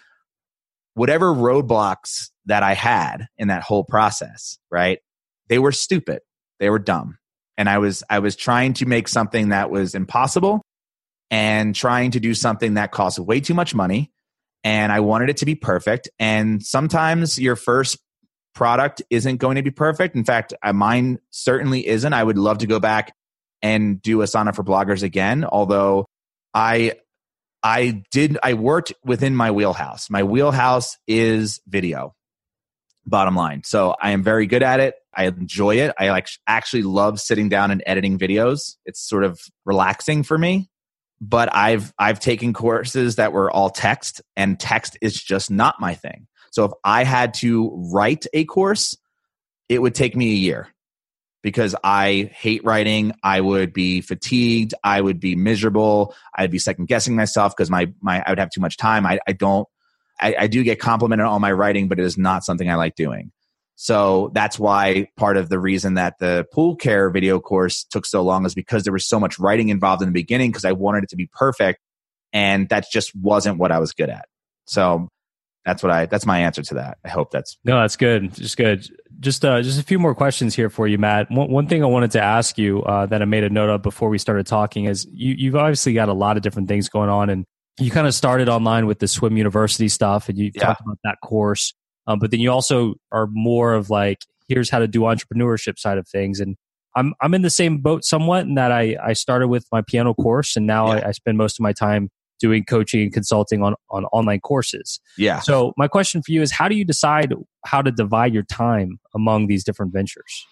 whatever 0.93 1.33
roadblocks 1.33 2.29
that 2.45 2.63
I 2.63 2.73
had 2.73 3.27
in 3.37 3.47
that 3.47 3.63
whole 3.63 3.83
process, 3.83 4.57
right? 4.69 4.99
They 5.47 5.59
were 5.59 5.71
stupid. 5.71 6.21
They 6.59 6.69
were 6.69 6.79
dumb. 6.79 7.17
And 7.57 7.69
I 7.69 7.77
was 7.77 8.03
I 8.09 8.19
was 8.19 8.35
trying 8.35 8.73
to 8.75 8.85
make 8.85 9.07
something 9.07 9.49
that 9.49 9.69
was 9.69 9.93
impossible 9.93 10.61
and 11.29 11.75
trying 11.75 12.11
to 12.11 12.19
do 12.19 12.33
something 12.33 12.75
that 12.75 12.91
cost 12.91 13.19
way 13.19 13.39
too 13.39 13.53
much 13.53 13.75
money 13.75 14.11
and 14.63 14.91
I 14.91 14.99
wanted 14.99 15.29
it 15.29 15.37
to 15.37 15.45
be 15.45 15.55
perfect 15.55 16.09
and 16.19 16.63
sometimes 16.63 17.39
your 17.39 17.55
first 17.55 17.97
product 18.53 19.01
isn't 19.09 19.37
going 19.37 19.55
to 19.55 19.61
be 19.61 19.71
perfect. 19.71 20.15
In 20.15 20.23
fact, 20.23 20.53
uh, 20.61 20.73
mine 20.73 21.19
certainly 21.29 21.87
isn't. 21.87 22.13
I 22.13 22.23
would 22.23 22.37
love 22.37 22.59
to 22.59 22.67
go 22.67 22.79
back 22.79 23.13
and 23.61 24.01
do 24.01 24.17
Asana 24.17 24.55
for 24.55 24.63
bloggers 24.63 25.03
again. 25.03 25.45
Although 25.45 26.05
I, 26.53 26.93
I 27.63 28.03
did, 28.11 28.37
I 28.41 28.53
worked 28.55 28.93
within 29.03 29.35
my 29.35 29.51
wheelhouse. 29.51 30.09
My 30.09 30.23
wheelhouse 30.23 30.97
is 31.07 31.61
video. 31.67 32.15
Bottom 33.05 33.35
line. 33.35 33.63
So 33.63 33.95
I 34.01 34.11
am 34.11 34.23
very 34.23 34.45
good 34.47 34.63
at 34.63 34.79
it. 34.79 34.95
I 35.13 35.25
enjoy 35.25 35.77
it. 35.77 35.93
I 35.99 36.09
like 36.09 36.27
actually 36.47 36.83
love 36.83 37.19
sitting 37.19 37.49
down 37.49 37.71
and 37.71 37.83
editing 37.85 38.17
videos. 38.17 38.75
It's 38.85 38.99
sort 38.99 39.23
of 39.23 39.39
relaxing 39.65 40.23
for 40.23 40.37
me. 40.37 40.69
But 41.19 41.55
I've 41.55 41.93
I've 41.99 42.19
taken 42.19 42.53
courses 42.53 43.17
that 43.17 43.31
were 43.31 43.51
all 43.51 43.69
text 43.69 44.21
and 44.35 44.59
text 44.59 44.97
is 45.01 45.21
just 45.21 45.51
not 45.51 45.79
my 45.79 45.93
thing. 45.93 46.27
So 46.51 46.65
if 46.65 46.71
I 46.83 47.03
had 47.03 47.35
to 47.35 47.71
write 47.93 48.25
a 48.33 48.45
course, 48.45 48.97
it 49.69 49.79
would 49.79 49.93
take 49.93 50.15
me 50.15 50.31
a 50.31 50.35
year 50.35 50.67
because 51.41 51.75
I 51.83 52.31
hate 52.33 52.63
writing. 52.63 53.13
I 53.23 53.41
would 53.41 53.73
be 53.73 54.01
fatigued. 54.01 54.73
I 54.83 55.01
would 55.01 55.19
be 55.19 55.35
miserable. 55.35 56.15
I'd 56.35 56.51
be 56.51 56.59
second 56.59 56.87
guessing 56.87 57.15
myself 57.15 57.55
because 57.55 57.69
my, 57.69 57.91
my, 58.01 58.23
I 58.25 58.31
would 58.31 58.39
have 58.39 58.51
too 58.51 58.61
much 58.61 58.77
time. 58.77 59.05
I, 59.05 59.19
I 59.27 59.33
don't, 59.33 59.67
I, 60.19 60.35
I 60.39 60.47
do 60.47 60.63
get 60.63 60.79
complimented 60.79 61.25
on 61.25 61.41
my 61.41 61.51
writing, 61.51 61.87
but 61.87 61.99
it 61.99 62.05
is 62.05 62.17
not 62.17 62.43
something 62.43 62.69
I 62.69 62.75
like 62.75 62.95
doing. 62.95 63.31
So 63.75 64.29
that's 64.35 64.59
why 64.59 65.07
part 65.17 65.37
of 65.37 65.49
the 65.49 65.57
reason 65.57 65.95
that 65.95 66.19
the 66.19 66.45
pool 66.53 66.75
care 66.75 67.09
video 67.09 67.39
course 67.39 67.83
took 67.83 68.05
so 68.05 68.21
long 68.21 68.45
is 68.45 68.53
because 68.53 68.83
there 68.83 68.93
was 68.93 69.07
so 69.07 69.19
much 69.19 69.39
writing 69.39 69.69
involved 69.69 70.03
in 70.03 70.07
the 70.07 70.13
beginning 70.13 70.51
because 70.51 70.65
I 70.65 70.73
wanted 70.73 71.05
it 71.05 71.09
to 71.09 71.15
be 71.15 71.27
perfect. 71.33 71.79
And 72.31 72.69
that 72.69 72.85
just 72.91 73.15
wasn't 73.15 73.57
what 73.57 73.71
I 73.71 73.79
was 73.79 73.91
good 73.91 74.09
at. 74.09 74.25
So 74.65 75.09
that's 75.65 75.83
what 75.83 75.91
I, 75.91 76.05
that's 76.07 76.25
my 76.25 76.39
answer 76.39 76.61
to 76.63 76.73
that. 76.75 76.97
I 77.05 77.09
hope 77.09 77.31
that's. 77.31 77.57
No, 77.63 77.79
that's 77.79 77.95
good. 77.95 78.33
Just 78.33 78.57
good. 78.57 78.87
Just, 79.19 79.45
uh, 79.45 79.61
just 79.61 79.79
a 79.79 79.83
few 79.83 79.99
more 79.99 80.15
questions 80.15 80.55
here 80.55 80.69
for 80.69 80.87
you, 80.87 80.97
Matt. 80.97 81.29
One, 81.29 81.51
one 81.51 81.67
thing 81.67 81.83
I 81.83 81.87
wanted 81.87 82.11
to 82.11 82.21
ask 82.21 82.57
you, 82.57 82.81
uh, 82.83 83.05
that 83.05 83.21
I 83.21 83.25
made 83.25 83.43
a 83.43 83.49
note 83.49 83.69
of 83.69 83.81
before 83.83 84.09
we 84.09 84.17
started 84.17 84.47
talking 84.47 84.85
is 84.85 85.05
you, 85.11 85.35
you've 85.37 85.55
obviously 85.55 85.93
got 85.93 86.09
a 86.09 86.13
lot 86.13 86.37
of 86.37 86.43
different 86.43 86.67
things 86.67 86.89
going 86.89 87.09
on 87.09 87.29
and 87.29 87.45
you 87.79 87.89
kind 87.91 88.05
of 88.07 88.13
started 88.13 88.49
online 88.49 88.85
with 88.87 88.99
the 88.99 89.07
swim 89.07 89.37
university 89.37 89.87
stuff 89.87 90.27
and 90.29 90.37
you 90.37 90.51
Yeah. 90.55 90.65
talked 90.65 90.81
about 90.81 90.97
that 91.03 91.17
course 91.23 91.73
um, 92.07 92.19
but 92.19 92.29
then 92.31 92.39
you 92.39 92.51
also 92.51 92.95
are 93.11 93.27
more 93.31 93.73
of 93.73 93.89
like 93.89 94.19
here's 94.47 94.69
how 94.69 94.79
to 94.79 94.87
do 94.87 95.01
entrepreneurship 95.01 95.79
side 95.79 95.97
of 95.97 96.07
things 96.07 96.39
and 96.41 96.57
i'm 96.95 97.13
i'm 97.21 97.33
in 97.33 97.43
the 97.43 97.49
same 97.49 97.77
boat 97.77 98.03
somewhat 98.03 98.45
in 98.45 98.55
that 98.55 98.71
i 98.73 98.97
i 99.01 99.13
started 99.13 99.47
with 99.47 99.65
my 99.71 99.81
piano 99.81 100.13
course 100.13 100.57
and 100.57 100.67
now 100.67 100.87
Yeah. 100.93 101.05
I, 101.05 101.07
I 101.09 101.11
spend 101.11 101.37
most 101.37 101.59
of 101.59 101.63
my 101.63 101.71
time 101.73 102.09
doing 102.41 102.65
coaching 102.65 103.01
and 103.03 103.13
consulting 103.13 103.63
on 103.63 103.75
on 103.89 104.03
online 104.05 104.39
courses 104.41 104.99
Yeah. 105.17 105.39
so 105.39 105.71
my 105.77 105.87
question 105.87 106.21
for 106.21 106.31
you 106.33 106.41
is 106.41 106.51
how 106.51 106.67
do 106.67 106.75
you 106.75 106.83
decide 106.83 107.33
how 107.65 107.81
to 107.81 107.91
divide 107.91 108.33
your 108.33 108.43
time 108.43 108.99
among 109.15 109.47
these 109.47 109.63
different 109.63 109.93
ventures 109.93 110.45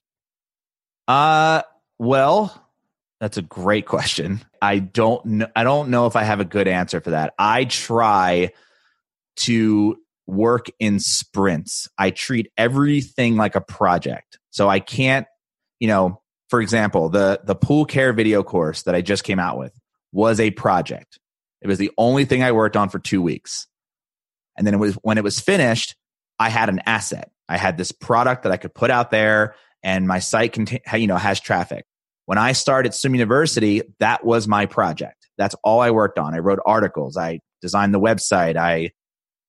Uh, 1.08 1.63
well, 1.97 2.65
that's 3.19 3.38
a 3.38 3.41
great 3.41 3.86
question. 3.88 4.41
I 4.62 4.80
don't 4.80 5.25
know. 5.25 5.47
I 5.56 5.63
don't 5.63 5.89
know 5.89 6.06
if 6.06 6.15
I 6.15 6.23
have 6.23 6.39
a 6.39 6.45
good 6.45 6.67
answer 6.67 7.02
for 7.02 7.10
that. 7.10 7.34
I 7.38 7.65
try 7.65 8.52
to 9.38 9.97
work 10.28 10.67
in 10.80 10.99
sprints. 10.99 11.88
I 11.97 12.12
treat 12.12 12.52
everything 12.58 13.36
like 13.36 13.56
a 13.56 13.62
project. 13.62 14.38
So 14.52 14.69
I 14.69 14.80
can't, 14.80 15.25
you 15.80 15.88
know, 15.88 16.21
for 16.49 16.62
example, 16.62 17.10
the 17.10 17.41
the 17.43 17.56
pool 17.56 17.86
care 17.86 18.13
video 18.13 18.43
course 18.43 18.84
that 18.84 18.95
I 18.95 19.02
just 19.02 19.23
came 19.23 19.39
out 19.39 19.58
with 19.58 19.73
was 20.12 20.39
a 20.39 20.52
project. 20.52 21.19
It 21.61 21.67
was 21.67 21.77
the 21.77 21.91
only 21.97 22.25
thing 22.25 22.43
I 22.43 22.51
worked 22.51 22.77
on 22.77 22.89
for 22.89 22.99
2 22.99 23.21
weeks. 23.21 23.67
And 24.57 24.65
then 24.65 24.73
it 24.73 24.77
was 24.77 24.95
when 24.95 25.17
it 25.17 25.23
was 25.23 25.39
finished, 25.39 25.95
I 26.37 26.49
had 26.49 26.69
an 26.69 26.81
asset. 26.85 27.31
I 27.47 27.57
had 27.57 27.77
this 27.77 27.91
product 27.91 28.43
that 28.43 28.51
I 28.51 28.57
could 28.57 28.73
put 28.73 28.91
out 28.91 29.11
there 29.11 29.55
and 29.83 30.07
my 30.07 30.19
site 30.19 30.53
contain, 30.53 30.79
you 30.93 31.07
know 31.07 31.17
has 31.17 31.39
traffic. 31.39 31.85
When 32.25 32.37
I 32.37 32.51
started 32.51 32.93
Swim 32.93 33.15
University, 33.15 33.81
that 33.99 34.23
was 34.23 34.47
my 34.47 34.65
project. 34.65 35.27
That's 35.37 35.55
all 35.63 35.79
I 35.79 35.91
worked 35.91 36.19
on. 36.19 36.35
I 36.35 36.39
wrote 36.39 36.59
articles. 36.65 37.17
I 37.17 37.39
designed 37.61 37.93
the 37.93 37.99
website. 37.99 38.55
I, 38.55 38.91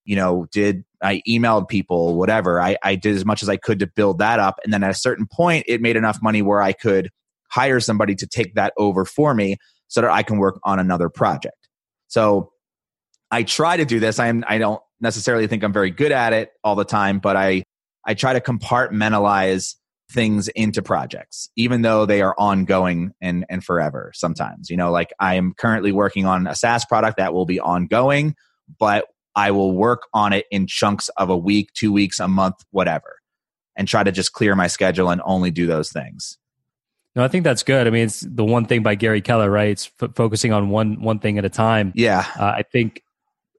you 0.03 0.15
know, 0.15 0.47
did 0.51 0.83
I 1.01 1.21
emailed 1.29 1.67
people, 1.67 2.17
whatever. 2.17 2.59
I, 2.61 2.77
I 2.81 2.95
did 2.95 3.15
as 3.15 3.25
much 3.25 3.43
as 3.43 3.49
I 3.49 3.57
could 3.57 3.79
to 3.79 3.87
build 3.87 4.19
that 4.19 4.39
up. 4.39 4.59
And 4.63 4.73
then 4.73 4.83
at 4.83 4.89
a 4.89 4.95
certain 4.95 5.27
point, 5.31 5.65
it 5.67 5.81
made 5.81 5.95
enough 5.95 6.19
money 6.21 6.41
where 6.41 6.61
I 6.61 6.73
could 6.73 7.09
hire 7.49 7.79
somebody 7.79 8.15
to 8.15 8.27
take 8.27 8.55
that 8.55 8.73
over 8.77 9.05
for 9.05 9.33
me 9.33 9.57
so 9.87 10.01
that 10.01 10.09
I 10.09 10.23
can 10.23 10.37
work 10.37 10.59
on 10.63 10.79
another 10.79 11.09
project. 11.09 11.60
So 12.11 12.51
I 13.31 13.43
try 13.43 13.77
to 13.77 13.85
do 13.85 14.01
this. 14.01 14.19
I 14.19 14.27
am 14.27 14.43
I 14.45 14.57
don't 14.57 14.81
necessarily 14.99 15.47
think 15.47 15.63
I'm 15.63 15.71
very 15.71 15.91
good 15.91 16.11
at 16.11 16.33
it 16.33 16.51
all 16.61 16.75
the 16.75 16.83
time, 16.83 17.19
but 17.19 17.37
I 17.37 17.63
I 18.05 18.15
try 18.15 18.33
to 18.33 18.41
compartmentalize 18.41 19.75
things 20.11 20.49
into 20.49 20.81
projects, 20.81 21.49
even 21.55 21.83
though 21.83 22.05
they 22.05 22.21
are 22.21 22.35
ongoing 22.37 23.13
and 23.21 23.45
and 23.49 23.63
forever. 23.63 24.11
Sometimes, 24.13 24.69
you 24.69 24.75
know, 24.75 24.91
like 24.91 25.13
I 25.21 25.35
am 25.35 25.53
currently 25.57 25.93
working 25.93 26.25
on 26.25 26.47
a 26.47 26.55
SaaS 26.55 26.83
product 26.83 27.15
that 27.15 27.33
will 27.33 27.45
be 27.45 27.61
ongoing, 27.61 28.35
but 28.77 29.05
I 29.33 29.51
will 29.51 29.73
work 29.73 30.01
on 30.13 30.33
it 30.33 30.47
in 30.51 30.67
chunks 30.67 31.07
of 31.15 31.29
a 31.29 31.37
week, 31.37 31.71
two 31.73 31.93
weeks, 31.93 32.19
a 32.19 32.27
month, 32.27 32.57
whatever, 32.71 33.19
and 33.77 33.87
try 33.87 34.03
to 34.03 34.11
just 34.11 34.33
clear 34.33 34.53
my 34.53 34.67
schedule 34.67 35.09
and 35.09 35.21
only 35.23 35.49
do 35.49 35.65
those 35.65 35.93
things. 35.93 36.37
No 37.15 37.23
i 37.23 37.27
think 37.27 37.43
that's 37.43 37.63
good 37.63 37.87
i 37.87 37.89
mean 37.89 38.05
it's 38.05 38.21
the 38.21 38.43
one 38.43 38.65
thing 38.65 38.83
by 38.83 38.95
gary 38.95 39.21
keller 39.21 39.49
right 39.49 39.69
it's 39.69 39.91
f- 40.01 40.11
focusing 40.15 40.53
on 40.53 40.69
one 40.69 41.01
one 41.01 41.19
thing 41.19 41.37
at 41.37 41.45
a 41.45 41.49
time 41.49 41.91
Yeah, 41.95 42.25
uh, 42.39 42.45
I 42.45 42.63
think 42.63 43.01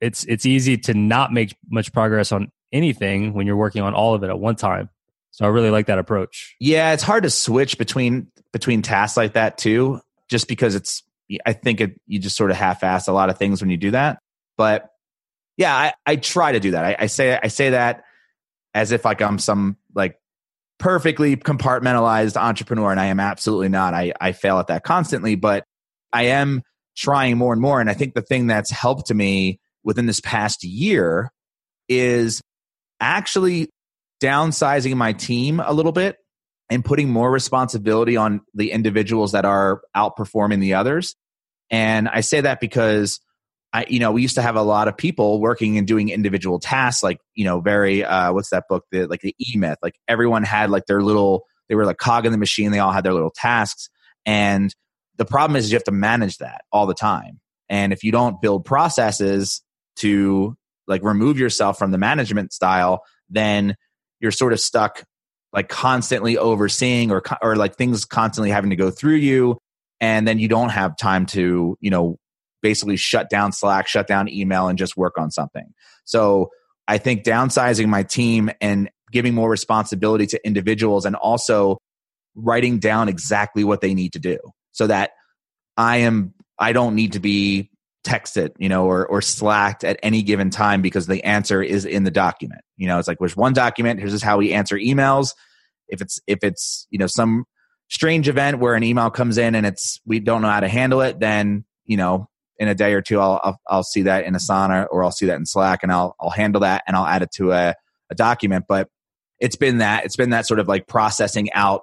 it's 0.01 0.25
it's 0.25 0.45
easy 0.45 0.77
to 0.79 0.95
not 0.95 1.33
make 1.33 1.57
much 1.71 1.93
progress 1.93 2.33
on 2.33 2.51
anything 2.73 3.35
when 3.35 3.47
you're 3.47 3.57
working 3.57 3.83
on 3.83 3.95
all 3.95 4.15
of 4.15 4.25
it 4.25 4.31
at 4.31 4.39
one 4.39 4.57
time. 4.57 4.89
So 5.31 5.45
I 5.45 5.49
really 5.49 5.71
like 5.71 5.87
that 5.87 5.99
approach. 5.99 6.57
Yeah, 6.59 6.93
it's 6.93 7.03
hard 7.03 7.23
to 7.23 7.31
switch 7.31 7.79
between 7.79 8.27
between 8.53 8.83
tasks 8.83 9.17
like 9.17 9.35
that 9.35 9.59
too, 9.59 10.01
just 10.29 10.49
because 10.49 10.75
it's. 10.75 11.03
I 11.47 11.53
think 11.55 11.81
it, 11.81 12.01
you 12.07 12.19
just 12.19 12.37
sort 12.37 12.51
of 12.51 12.59
half-ass 12.59 13.09
a 13.09 13.13
lot 13.13 13.31
of 13.31 13.39
things 13.39 13.63
when 13.63 13.71
you 13.71 13.79
do 13.79 13.93
that. 13.93 14.19
But 14.59 14.91
yeah, 15.57 15.75
I, 15.75 15.95
I 16.05 16.17
try 16.17 16.53
to 16.53 16.61
do 16.61 16.73
that. 16.73 16.85
I, 16.85 16.97
I 16.99 17.07
say 17.07 17.39
I 17.43 17.49
say 17.49 17.71
that 17.71 18.05
as 18.75 18.93
if 18.93 19.05
like 19.05 19.23
I'm 19.23 19.39
some 19.39 19.77
like 19.95 20.19
perfectly 20.83 21.37
compartmentalized 21.37 22.37
entrepreneur, 22.37 22.91
and 22.91 22.99
I 22.99 23.07
am 23.07 23.21
absolutely 23.21 23.69
not. 23.69 23.95
I 23.95 24.13
I 24.21 24.33
fail 24.33 24.59
at 24.59 24.67
that 24.67 24.83
constantly, 24.83 25.37
but 25.37 25.65
I 26.13 26.25
am 26.25 26.63
trying 26.97 27.39
more 27.39 27.53
and 27.53 27.63
more. 27.63 27.81
And 27.81 27.89
I 27.89 27.95
think 27.95 28.15
the 28.15 28.21
thing 28.23 28.49
that's 28.49 28.71
helped 28.71 29.15
me 29.15 29.61
within 29.85 30.07
this 30.07 30.21
past 30.21 30.65
year 30.65 31.31
is 31.89 32.43
actually 33.01 33.71
downsizing 34.21 34.97
my 34.97 35.13
team 35.13 35.61
a 35.61 35.73
little 35.73 35.93
bit 35.93 36.17
and 36.69 36.85
putting 36.85 37.11
more 37.11 37.31
responsibility 37.31 38.17
on 38.17 38.41
the 38.53 38.73
individuals 38.73 39.33
that 39.33 39.45
are 39.45 39.83
outperforming 39.97 40.61
the 40.61 40.75
others. 40.75 41.15
And 41.71 42.09
I 42.09 42.23
say 42.23 42.41
that 42.41 42.59
because 42.59 43.21
I, 43.73 43.87
you 43.89 43.99
know, 43.99 44.13
we 44.13 44.23
used 44.23 44.35
to 44.35 44.43
have 44.43 44.57
a 44.57 44.63
lot 44.63 44.89
of 44.89 44.97
people 44.97 45.41
working 45.41 45.79
and 45.79 45.87
doing 45.87 46.11
individual 46.11 46.59
tasks, 46.59 47.03
like, 47.03 47.19
you 47.35 47.45
know, 47.45 47.61
very, 47.61 48.05
uh, 48.05 48.33
what's 48.33 48.51
that 48.51 48.65
book? 48.69 48.85
The, 48.91 49.07
like 49.07 49.21
the 49.21 49.35
E 49.39 49.57
Myth. 49.57 49.79
Like 49.83 49.95
everyone 50.09 50.43
had 50.43 50.71
like 50.71 50.87
their 50.87 51.03
little, 51.03 51.47
they 51.69 51.75
were 51.75 51.87
like 51.87 51.97
cog 51.97 52.27
in 52.27 52.33
the 52.33 52.39
machine. 52.39 52.71
They 52.71 52.81
all 52.81 52.93
had 52.93 53.05
their 53.05 53.15
little 53.15 53.33
tasks. 53.35 53.89
And 54.27 54.75
the 55.17 55.25
problem 55.25 55.57
is 55.57 55.73
you 55.73 55.77
have 55.77 55.85
to 55.85 55.93
manage 55.93 56.39
that 56.39 56.63
all 56.71 56.87
the 56.87 56.95
time. 56.95 57.41
And 57.69 57.93
if 57.93 58.05
you 58.05 58.13
don't 58.13 58.43
build 58.43 58.65
processes 58.67 59.63
to 59.97 60.55
like 60.87 61.03
remove 61.03 61.39
yourself 61.39 61.79
from 61.79 61.93
the 61.93 61.99
management 61.99 62.53
style, 62.53 63.03
then 63.31 63.75
you're 64.21 64.33
sort 64.33 64.53
of 64.53 64.61
stuck 64.61 65.05
like 65.53 65.69
constantly 65.69 66.37
overseeing 66.37 67.11
or 67.11 67.23
or 67.43 67.57
like 67.57 67.77
things 67.77 68.05
constantly 68.05 68.51
having 68.51 68.71
to 68.71 68.77
go 68.77 68.91
through 68.91 69.17
you 69.17 69.59
and 70.01 70.27
then 70.27 70.39
you 70.39 70.49
don't 70.49 70.71
have 70.71 70.97
time 70.97 71.27
to 71.27 71.77
you 71.81 71.91
know 71.91 72.19
basically 72.63 72.97
shut 72.97 73.29
down 73.29 73.53
slack 73.53 73.89
shut 73.89 74.07
down 74.07 74.29
email 74.29 74.69
and 74.69 74.79
just 74.79 74.97
work 74.97 75.19
on 75.19 75.31
something. 75.31 75.73
So 76.05 76.51
i 76.89 76.99
think 76.99 77.23
downsizing 77.23 77.87
my 77.87 78.03
team 78.03 78.51
and 78.61 78.91
giving 79.13 79.35
more 79.35 79.49
responsibility 79.49 80.27
to 80.27 80.45
individuals 80.45 81.05
and 81.05 81.15
also 81.15 81.79
writing 82.35 82.79
down 82.79 83.09
exactly 83.09 83.63
what 83.63 83.81
they 83.81 83.95
need 83.95 84.13
to 84.13 84.19
do 84.19 84.39
so 84.73 84.89
that 84.89 85.13
i 85.77 85.99
am 85.99 86.35
i 86.59 86.73
don't 86.73 86.97
need 86.97 87.13
to 87.13 87.21
be 87.21 87.71
texted 88.05 88.51
you 88.59 88.69
know 88.69 88.85
or 88.85 89.07
or 89.07 89.23
slacked 89.23 89.85
at 89.85 89.99
any 90.03 90.23
given 90.23 90.51
time 90.51 90.83
because 90.83 91.07
the 91.07 91.23
answer 91.25 91.63
is 91.63 91.85
in 91.85 92.05
the 92.05 92.11
document. 92.11 92.63
You 92.77 92.89
know 92.89 92.99
it's 92.99 93.09
like 93.09 93.19
there's 93.19 93.37
one 93.37 93.53
document. 93.53 94.01
Here's 94.01 94.13
just 94.13 94.25
how 94.25 94.39
we 94.39 94.53
answer 94.53 94.77
emails. 94.77 95.35
If 95.89 96.01
it's 96.01 96.19
if 96.27 96.41
it's 96.43 96.87
you 96.91 96.99
know 96.99 97.07
some 97.07 97.45
strange 97.89 98.29
event 98.29 98.59
where 98.59 98.75
an 98.75 98.83
email 98.83 99.11
comes 99.11 99.39
in 99.39 99.55
and 99.55 99.67
it's 99.67 100.01
we 100.05 100.19
don't 100.19 100.43
know 100.43 100.49
how 100.49 100.61
to 100.61 100.69
handle 100.69 101.03
it 101.03 101.21
then 101.21 101.63
you 101.85 101.97
know 101.97 102.27
in 102.59 102.69
a 102.69 102.75
day 102.75 102.93
or 102.95 103.03
two 103.03 103.21
i'll 103.21 103.41
i'll, 103.43 103.61
I'll 103.69 103.83
see 103.83 104.03
that 104.03 104.25
in 104.25 104.35
asana 104.35 104.87
or 104.91 105.03
i'll 105.05 105.11
see 105.13 105.27
that 105.27 105.37
in 105.37 105.47
slack 105.47 105.83
and 105.83 105.91
i'll 105.93 106.15
i'll 106.21 106.31
handle 106.31 106.61
that 106.61 106.85
and 106.87 106.97
i'll 106.97 107.07
add 107.07 107.23
it 107.23 107.31
to 107.33 107.53
a, 107.53 107.75
a 108.11 108.15
document 108.15 108.67
but 108.69 108.89
it's 109.41 109.57
been 109.57 109.79
that 109.79 110.05
it's 110.05 110.17
been 110.17 110.31
that 110.31 110.47
sort 110.47 110.61
of 110.61 110.69
like 110.69 110.87
processing 110.87 111.53
out 111.53 111.83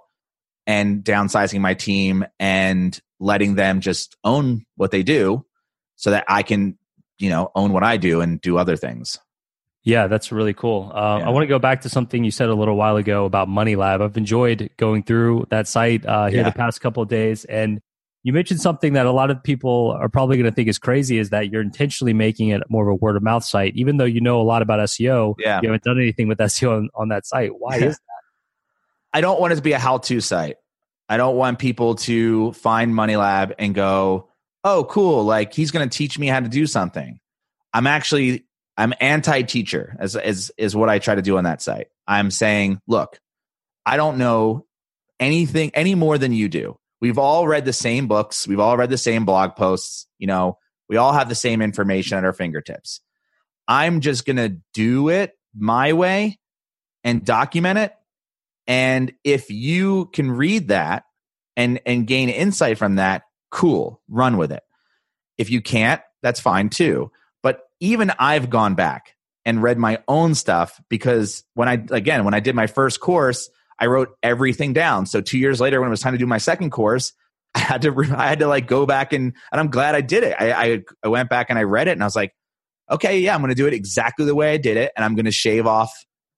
and 0.67 1.03
downsizing 1.03 1.59
my 1.61 1.73
team 1.73 2.23
and 2.39 2.99
letting 3.19 3.55
them 3.55 3.81
just 3.81 4.15
own 4.23 4.65
what 4.75 4.91
they 4.91 5.01
do 5.03 5.43
so 5.95 6.11
that 6.11 6.23
I 6.27 6.43
can, 6.43 6.77
you 7.17 7.29
know, 7.29 7.51
own 7.55 7.73
what 7.73 7.83
I 7.83 7.97
do 7.97 8.21
and 8.21 8.39
do 8.39 8.57
other 8.57 8.77
things. 8.77 9.17
Yeah, 9.83 10.07
that's 10.07 10.31
really 10.31 10.53
cool. 10.53 10.91
Uh, 10.93 11.17
Yeah. 11.19 11.27
I 11.27 11.29
want 11.31 11.43
to 11.43 11.47
go 11.47 11.59
back 11.59 11.81
to 11.81 11.89
something 11.89 12.23
you 12.23 12.31
said 12.31 12.49
a 12.49 12.53
little 12.53 12.75
while 12.77 12.97
ago 12.97 13.25
about 13.25 13.49
Money 13.49 13.75
Lab. 13.75 14.01
I've 14.01 14.15
enjoyed 14.15 14.69
going 14.77 15.03
through 15.03 15.47
that 15.49 15.67
site 15.67 16.05
uh, 16.05 16.27
here 16.27 16.41
Yeah. 16.41 16.49
the 16.49 16.55
past 16.55 16.79
couple 16.81 17.01
of 17.03 17.09
days, 17.09 17.43
and 17.45 17.81
you 18.23 18.33
mentioned 18.33 18.59
something 18.61 18.93
that 18.93 19.05
a 19.05 19.11
lot 19.11 19.31
of 19.31 19.41
people 19.43 19.91
are 19.99 20.09
probably 20.09 20.37
going 20.37 20.49
to 20.49 20.53
think 20.55 20.67
is 20.67 20.77
crazy 20.77 21.17
is 21.19 21.29
that 21.29 21.51
you're 21.51 21.61
intentionally 21.61 22.13
making 22.13 22.49
it 22.49 22.61
more 22.69 22.87
of 22.89 22.91
a 22.91 22.95
word 22.95 23.15
of 23.15 23.23
mouth 23.23 23.43
site, 23.43 23.73
even 23.75 23.97
though 23.97 24.05
you 24.05 24.19
know 24.21 24.41
a 24.41 24.43
lot 24.43 24.61
about 24.61 24.79
SEO. 24.79 25.35
Yeah. 25.39 25.59
you 25.61 25.69
haven't 25.69 25.83
done 25.83 25.97
anything 25.97 26.27
with 26.27 26.37
SEO 26.39 26.77
on, 26.77 26.89
on 26.95 27.07
that 27.09 27.25
site. 27.25 27.51
Why 27.57 27.77
Yeah. 27.77 27.85
is 27.85 27.95
that? 27.97 28.03
I 29.17 29.21
don't 29.21 29.39
want 29.39 29.53
it 29.53 29.55
to 29.57 29.61
be 29.61 29.71
a 29.71 29.79
how-to 29.79 30.19
site. 30.21 30.57
I 31.07 31.17
don't 31.17 31.35
want 31.35 31.59
people 31.59 31.95
to 31.95 32.51
find 32.53 32.93
Money 32.93 33.15
Lab 33.15 33.55
and 33.57 33.73
go, 33.73 34.29
"Oh, 34.63 34.83
cool! 34.83 35.23
Like 35.23 35.53
he's 35.53 35.71
going 35.71 35.89
to 35.89 35.97
teach 35.97 36.19
me 36.19 36.27
how 36.27 36.39
to 36.39 36.47
do 36.47 36.67
something." 36.67 37.19
I'm 37.73 37.87
actually 37.87 38.45
I'm 38.77 38.93
anti-teacher, 38.99 39.95
as 39.99 40.15
as 40.15 40.51
is 40.57 40.75
what 40.75 40.87
I 40.89 40.99
try 40.99 41.15
to 41.15 41.21
do 41.23 41.37
on 41.37 41.45
that 41.45 41.61
site. 41.61 41.87
I'm 42.07 42.29
saying, 42.31 42.79
look, 42.87 43.19
I 43.85 43.97
don't 43.97 44.17
know 44.19 44.65
anything 45.19 45.71
any 45.73 45.95
more 45.95 46.17
than 46.17 46.31
you 46.31 46.47
do. 46.47 46.77
We've 47.01 47.17
all 47.17 47.47
read 47.47 47.65
the 47.65 47.73
same 47.73 48.07
books. 48.07 48.47
We've 48.47 48.59
all 48.59 48.77
read 48.77 48.89
the 48.89 48.97
same 48.97 49.25
blog 49.25 49.55
posts. 49.55 50.07
You 50.17 50.27
know, 50.27 50.57
we 50.89 50.97
all 50.97 51.13
have 51.13 51.29
the 51.29 51.35
same 51.35 51.61
information 51.61 52.17
at 52.17 52.25
our 52.25 52.33
fingertips. 52.33 53.01
I'm 53.67 54.01
just 54.01 54.25
going 54.25 54.37
to 54.37 54.57
do 54.73 55.09
it 55.09 55.37
my 55.55 55.93
way 55.93 56.39
and 57.03 57.23
document 57.23 57.79
it. 57.79 57.93
And 58.67 59.13
if 59.23 59.49
you 59.49 60.07
can 60.07 60.31
read 60.31 60.67
that 60.69 61.03
and 61.55 61.79
and 61.85 62.05
gain 62.05 62.29
insight 62.29 62.77
from 62.77 62.95
that, 62.95 63.23
cool, 63.51 64.01
run 64.07 64.37
with 64.37 64.51
it. 64.51 64.63
If 65.37 65.49
you 65.49 65.61
can't, 65.61 66.01
that's 66.21 66.39
fine 66.39 66.69
too. 66.69 67.11
But 67.41 67.61
even 67.79 68.11
I've 68.19 68.49
gone 68.49 68.75
back 68.75 69.15
and 69.45 69.63
read 69.63 69.77
my 69.77 69.99
own 70.07 70.35
stuff 70.35 70.79
because 70.89 71.43
when 71.53 71.67
I 71.67 71.83
again, 71.91 72.25
when 72.25 72.33
I 72.33 72.39
did 72.39 72.55
my 72.55 72.67
first 72.67 72.99
course, 72.99 73.49
I 73.79 73.87
wrote 73.87 74.09
everything 74.21 74.73
down. 74.73 75.05
So 75.05 75.21
2 75.21 75.37
years 75.37 75.61
later 75.61 75.79
when 75.79 75.87
it 75.87 75.91
was 75.91 76.01
time 76.01 76.13
to 76.13 76.19
do 76.19 76.25
my 76.25 76.37
second 76.37 76.71
course, 76.71 77.13
I 77.55 77.59
had 77.59 77.81
to 77.83 77.95
I 78.15 78.27
had 78.27 78.39
to 78.39 78.47
like 78.47 78.67
go 78.67 78.85
back 78.85 79.13
and 79.13 79.33
and 79.51 79.59
I'm 79.59 79.69
glad 79.69 79.95
I 79.95 80.01
did 80.01 80.23
it. 80.23 80.35
I 80.39 80.51
I, 80.51 80.79
I 81.03 81.07
went 81.07 81.29
back 81.29 81.49
and 81.49 81.57
I 81.57 81.63
read 81.63 81.87
it 81.87 81.91
and 81.91 82.03
I 82.03 82.05
was 82.05 82.15
like, 82.15 82.33
okay, 82.91 83.19
yeah, 83.19 83.35
I'm 83.35 83.41
going 83.41 83.49
to 83.49 83.55
do 83.55 83.67
it 83.67 83.73
exactly 83.73 84.25
the 84.25 84.35
way 84.35 84.53
I 84.53 84.57
did 84.57 84.77
it, 84.77 84.91
and 84.95 85.05
I'm 85.05 85.15
going 85.15 85.25
to 85.25 85.31
shave 85.31 85.65
off, 85.65 85.91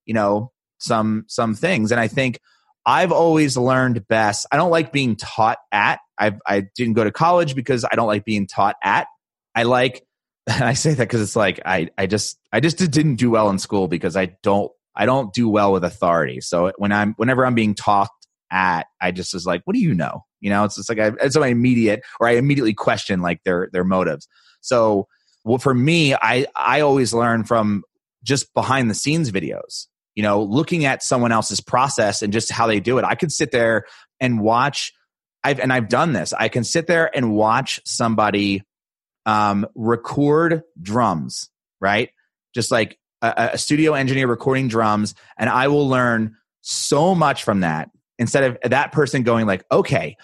you 0.06 0.13
know, 0.13 0.51
some 0.80 1.25
some 1.27 1.56
things. 1.56 1.91
And 1.91 1.99
I 1.99 2.08
think 2.08 2.39
I've 2.86 3.12
always 3.12 3.58
learned 3.58 4.08
best. 4.08 4.47
I 4.51 4.58
don't 4.58 4.71
like 4.71 4.91
being 4.91 5.15
taught 5.15 5.60
at. 5.71 5.99
I 6.17 6.34
I 6.45 6.63
didn't 6.75 6.93
go 6.93 7.04
to 7.04 7.12
college 7.12 7.56
because 7.56 7.86
I 7.86 7.95
don't 7.95 8.08
like 8.08 8.25
being 8.25 8.47
taught 8.47 8.75
at. 8.84 9.08
I 9.56 9.63
like, 9.63 10.04
and 10.47 10.63
I 10.63 10.73
say 10.73 10.93
that 10.93 11.08
because 11.08 11.21
it's 11.21 11.36
like 11.36 11.60
I 11.65 11.89
I 11.97 12.08
just 12.08 12.39
I 12.51 12.60
just 12.60 12.77
didn't 12.77 13.15
do 13.15 13.32
well 13.32 13.49
in 13.49 13.60
school 13.60 13.88
because 13.88 14.15
I 14.15 14.38
don't 14.43 14.71
I 14.95 15.06
don't 15.06 15.34
do 15.34 15.47
well 15.49 15.71
with 15.71 15.84
authority. 15.84 16.41
So 16.41 16.71
when 16.77 16.91
I'm 16.91 17.13
whenever 17.17 17.45
I'm 17.45 17.56
being 17.56 17.75
talked 17.75 18.27
at, 18.51 18.88
I 18.99 19.12
just 19.12 19.34
was 19.34 19.45
like, 19.45 19.62
what 19.65 19.73
do 19.73 19.80
you 19.80 19.93
know? 19.93 20.25
You 20.41 20.49
know, 20.49 20.63
it's 20.63 20.75
just 20.75 20.89
like 20.89 20.99
I, 20.99 21.12
it's 21.21 21.38
my 21.38 21.47
immediate 21.47 22.01
or 22.19 22.27
I 22.27 22.32
immediately 22.32 22.73
question 22.73 23.21
like 23.21 23.43
their 23.43 23.69
their 23.71 23.84
motives. 23.84 24.27
So 24.62 25.08
well, 25.43 25.58
for 25.58 25.73
me, 25.73 26.13
I 26.13 26.45
I 26.56 26.82
always 26.82 27.13
learn 27.13 27.43
from 27.43 27.84
just 28.23 28.54
behind 28.54 28.89
the 28.89 28.95
scenes 28.95 29.32
videos. 29.32 29.88
You 30.15 30.23
know, 30.23 30.43
looking 30.43 30.86
at 30.86 31.04
someone 31.04 31.32
else's 31.32 31.62
process 31.62 32.21
and 32.21 32.34
just 32.34 32.51
how 32.51 32.67
they 32.67 32.80
do 32.82 32.97
it. 32.97 33.06
I 33.06 33.15
could 33.15 33.32
sit 33.32 33.51
there 33.51 33.86
and 34.19 34.41
watch. 34.41 34.93
I've 35.43 35.60
and 35.60 35.71
I've 35.71 35.88
done 35.89 36.13
this. 36.13 36.34
I 36.34 36.49
can 36.49 36.63
sit 36.63 36.86
there 36.86 37.10
and 37.15 37.34
watch 37.34 37.80
somebody 37.86 38.63
um, 39.25 39.65
record 39.75 40.63
drums, 40.80 41.49
right? 41.80 42.10
Just 42.54 42.71
like 42.71 42.99
a, 43.21 43.51
a 43.53 43.57
studio 43.57 43.93
engineer 43.93 44.27
recording 44.27 44.67
drums, 44.67 45.15
and 45.38 45.49
I 45.49 45.67
will 45.67 45.88
learn 45.88 46.36
so 46.62 47.15
much 47.15 47.43
from 47.43 47.62
that 47.62 47.89
instead 48.19 48.43
of 48.43 48.71
that 48.71 48.91
person 48.91 49.23
going 49.23 49.47
like, 49.47 49.63
okay, 49.71 50.15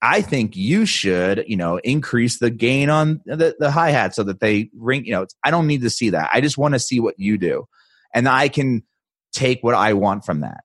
I 0.00 0.20
think 0.20 0.56
you 0.56 0.84
should, 0.84 1.44
you 1.46 1.56
know, 1.56 1.78
increase 1.78 2.38
the 2.38 2.50
gain 2.50 2.90
on 2.90 3.20
the, 3.24 3.54
the 3.58 3.70
hi 3.70 3.90
hat 3.90 4.14
so 4.14 4.24
that 4.24 4.40
they 4.40 4.68
ring. 4.74 5.04
You 5.04 5.12
know, 5.12 5.26
I 5.44 5.50
don't 5.50 5.68
need 5.68 5.82
to 5.82 5.90
see 5.90 6.10
that. 6.10 6.30
I 6.32 6.40
just 6.40 6.58
want 6.58 6.74
to 6.74 6.80
see 6.80 6.98
what 6.98 7.18
you 7.18 7.38
do, 7.38 7.66
and 8.12 8.28
I 8.28 8.48
can 8.48 8.82
take 9.32 9.62
what 9.62 9.74
I 9.74 9.92
want 9.92 10.24
from 10.24 10.40
that. 10.40 10.64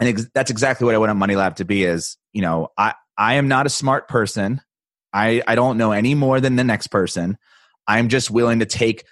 And 0.00 0.08
ex- 0.08 0.28
that's 0.34 0.50
exactly 0.50 0.86
what 0.86 0.94
I 0.94 0.98
want 0.98 1.10
a 1.10 1.14
Money 1.14 1.36
Lab 1.36 1.56
to 1.56 1.66
be. 1.66 1.84
Is 1.84 2.16
you 2.32 2.40
know, 2.40 2.68
I 2.78 2.94
I 3.18 3.34
am 3.34 3.48
not 3.48 3.66
a 3.66 3.70
smart 3.70 4.08
person. 4.08 4.62
I 5.12 5.42
I 5.46 5.54
don't 5.54 5.76
know 5.76 5.92
any 5.92 6.14
more 6.14 6.40
than 6.40 6.56
the 6.56 6.64
next 6.64 6.86
person. 6.86 7.36
I'm 7.86 8.08
just 8.08 8.30
willing 8.30 8.60
to 8.60 8.66
take 8.66 9.04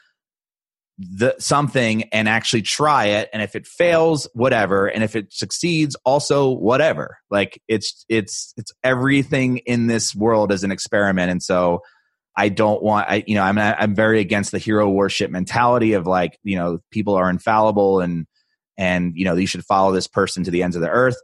the 0.99 1.35
something 1.39 2.05
and 2.05 2.29
actually 2.29 2.63
try 2.63 3.07
it. 3.07 3.29
And 3.33 3.43
if 3.43 3.57
it 3.57 3.67
fails 3.67 4.29
whatever. 4.35 4.87
And 4.87 5.03
if 5.03 5.17
it 5.17 5.33
succeeds 5.33 5.97
also 6.05 6.51
whatever. 6.51 7.19
Like 7.31 7.61
it's 7.69 8.05
it's 8.09 8.55
it's 8.57 8.73
everything 8.83 9.59
in 9.59 9.87
this 9.87 10.15
world 10.15 10.53
is 10.53 10.65
an 10.65 10.71
experiment. 10.71 11.31
And 11.31 11.43
so 11.43 11.81
i 12.37 12.49
don't 12.49 12.83
want 12.83 13.09
i 13.09 13.23
you 13.29 13.37
know 13.37 13.45
i'm 13.45 13.57
i'm 13.57 13.95
very 13.95 14.19
against 14.19 14.51
the 14.51 14.59
hero 14.59 14.91
worship 14.91 15.31
mentality 15.31 15.93
of 15.93 16.05
like 16.05 16.37
you 16.43 16.57
know 16.57 16.81
people 16.91 17.15
are 17.15 17.31
infallible 17.31 18.01
and 18.01 18.27
and 18.77 19.13
you 19.15 19.25
know 19.25 19.37
you 19.37 19.47
should 19.47 19.65
follow 19.65 19.93
this 19.93 20.07
person 20.07 20.45
to 20.45 20.51
the 20.51 20.63
ends 20.63 20.77
of 20.77 20.83
the 20.83 20.89
earth. 20.89 21.17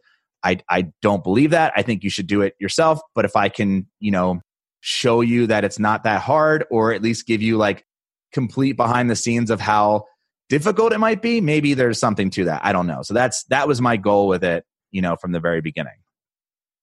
I 0.42 0.60
i 0.68 0.92
don't 1.02 1.22
believe 1.22 1.50
that. 1.50 1.72
I 1.76 1.82
think 1.82 2.04
you 2.04 2.10
should 2.10 2.26
do 2.26 2.42
it 2.42 2.54
yourself. 2.58 3.00
But 3.14 3.24
if 3.24 3.36
i 3.36 3.48
can 3.48 3.86
you 3.98 4.10
know 4.10 4.40
show 4.80 5.20
you 5.20 5.46
that 5.48 5.64
it's 5.64 5.78
not 5.78 6.04
that 6.04 6.22
hard 6.22 6.64
or 6.70 6.92
at 6.94 7.02
least 7.02 7.26
give 7.26 7.42
you 7.42 7.58
like 7.58 7.84
complete 8.32 8.72
behind 8.72 9.10
the 9.10 9.16
scenes 9.16 9.50
of 9.50 9.60
how 9.60 10.04
difficult 10.48 10.92
it 10.92 10.98
might 10.98 11.22
be, 11.22 11.40
maybe 11.40 11.74
there's 11.74 11.98
something 11.98 12.30
to 12.30 12.44
that. 12.44 12.60
I 12.64 12.72
don't 12.72 12.86
know. 12.86 13.02
So 13.02 13.14
that's 13.14 13.44
that 13.44 13.66
was 13.66 13.80
my 13.80 13.96
goal 13.96 14.28
with 14.28 14.44
it, 14.44 14.64
you 14.90 15.00
know, 15.00 15.16
from 15.16 15.32
the 15.32 15.40
very 15.40 15.60
beginning. 15.60 15.94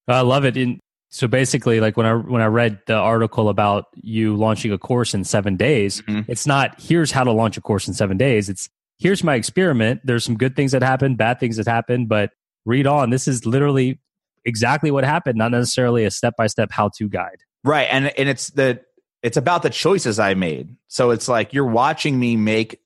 I 0.07 0.21
love 0.21 0.45
it. 0.45 0.55
In, 0.55 0.79
so 1.09 1.27
basically, 1.27 1.79
like 1.79 1.97
when 1.97 2.05
I 2.05 2.13
when 2.13 2.41
I 2.41 2.47
read 2.47 2.79
the 2.87 2.95
article 2.95 3.49
about 3.49 3.85
you 3.95 4.35
launching 4.35 4.71
a 4.71 4.77
course 4.77 5.13
in 5.13 5.23
seven 5.23 5.55
days, 5.55 6.01
mm-hmm. 6.01 6.29
it's 6.31 6.47
not 6.47 6.79
here's 6.81 7.11
how 7.11 7.23
to 7.23 7.31
launch 7.31 7.57
a 7.57 7.61
course 7.61 7.87
in 7.87 7.93
seven 7.93 8.17
days. 8.17 8.49
It's 8.49 8.69
here's 8.97 9.23
my 9.23 9.35
experiment. 9.35 10.01
There's 10.03 10.23
some 10.23 10.37
good 10.37 10.55
things 10.55 10.71
that 10.71 10.81
happen, 10.81 11.15
bad 11.15 11.39
things 11.39 11.57
that 11.57 11.67
happen, 11.67 12.07
but 12.07 12.31
read 12.65 12.87
on. 12.87 13.09
This 13.09 13.27
is 13.27 13.45
literally 13.45 13.99
exactly 14.45 14.91
what 14.91 15.03
happened, 15.03 15.37
not 15.37 15.51
necessarily 15.51 16.05
a 16.05 16.11
step 16.11 16.35
by 16.37 16.47
step 16.47 16.71
how 16.71 16.89
to 16.97 17.09
guide. 17.09 17.37
Right, 17.63 17.87
and 17.89 18.07
and 18.17 18.29
it's 18.29 18.49
the 18.51 18.81
it's 19.23 19.37
about 19.37 19.63
the 19.63 19.69
choices 19.69 20.19
I 20.19 20.33
made. 20.33 20.75
So 20.87 21.11
it's 21.11 21.27
like 21.27 21.53
you're 21.53 21.65
watching 21.65 22.19
me 22.19 22.35
make 22.35 22.79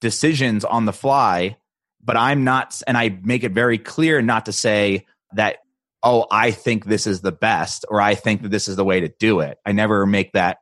decisions 0.00 0.64
on 0.64 0.84
the 0.84 0.92
fly, 0.92 1.56
but 2.02 2.16
I'm 2.16 2.44
not, 2.44 2.80
and 2.86 2.96
I 2.96 3.18
make 3.22 3.44
it 3.44 3.52
very 3.52 3.78
clear 3.78 4.22
not 4.22 4.46
to 4.46 4.52
say 4.52 5.06
that, 5.32 5.58
oh, 6.02 6.26
I 6.30 6.50
think 6.50 6.84
this 6.84 7.06
is 7.06 7.22
the 7.22 7.32
best 7.32 7.84
or 7.88 8.00
I 8.00 8.14
think 8.14 8.42
that 8.42 8.50
this 8.50 8.68
is 8.68 8.76
the 8.76 8.84
way 8.84 9.00
to 9.00 9.08
do 9.08 9.40
it. 9.40 9.58
I 9.64 9.72
never 9.72 10.06
make 10.06 10.32
that 10.32 10.58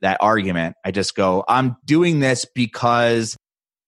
that 0.00 0.18
argument. 0.20 0.76
I 0.84 0.90
just 0.90 1.14
go, 1.14 1.44
I'm 1.46 1.76
doing 1.84 2.20
this 2.20 2.46
because 2.54 3.36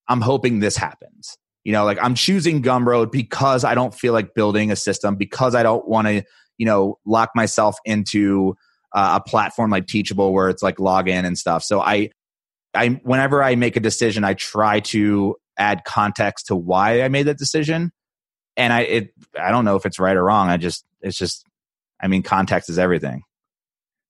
I'm 0.09 0.21
hoping 0.21 0.61
this 0.61 0.77
happens. 0.77 1.37
You 1.65 1.73
know, 1.73 1.85
like 1.85 1.99
I'm 2.03 2.15
choosing 2.15 2.63
Gumroad 2.63 3.11
because 3.11 3.65
I 3.65 3.75
don't 3.75 3.95
feel 3.95 4.13
like 4.13 4.35
building 4.35 4.71
a 4.71 4.77
system, 4.77 5.17
because 5.17 5.55
I 5.55 5.63
don't 5.63 5.87
want 5.89 6.09
to, 6.09 6.23
you 6.59 6.67
know, 6.67 6.99
lock 7.07 7.31
myself 7.35 7.77
into 7.85 8.57
uh, 8.95 9.21
a 9.21 9.29
platform 9.29 9.71
like 9.71 9.87
Teachable 9.87 10.33
where 10.33 10.49
it's 10.49 10.63
like 10.63 10.77
login 10.77 11.25
and 11.25 11.39
stuff. 11.39 11.63
So 11.63 11.81
I, 11.81 12.11
I 12.75 13.01
whenever 13.03 13.43
I 13.43 13.55
make 13.57 13.77
a 13.77 13.81
decision, 13.81 14.25
I 14.25 14.35
try 14.35 14.81
to 14.81 15.37
add 15.57 15.85
context 15.85 16.47
to 16.47 16.57
why 16.57 17.03
I 17.03 17.09
made 17.09 17.25
that 17.25 17.39
decision. 17.39 17.93
And 18.57 18.73
I, 18.73 18.81
it, 18.81 19.15
I 19.39 19.51
don't 19.51 19.65
know 19.65 19.77
if 19.77 19.87
it's 19.87 19.99
right 19.99 20.17
or 20.17 20.25
wrong. 20.25 20.49
I 20.49 20.57
just, 20.57 20.85
it's 21.01 21.17
just, 21.17 21.45
I 22.01 22.09
mean, 22.09 22.23
context 22.23 22.69
is 22.69 22.79
everything. 22.79 23.23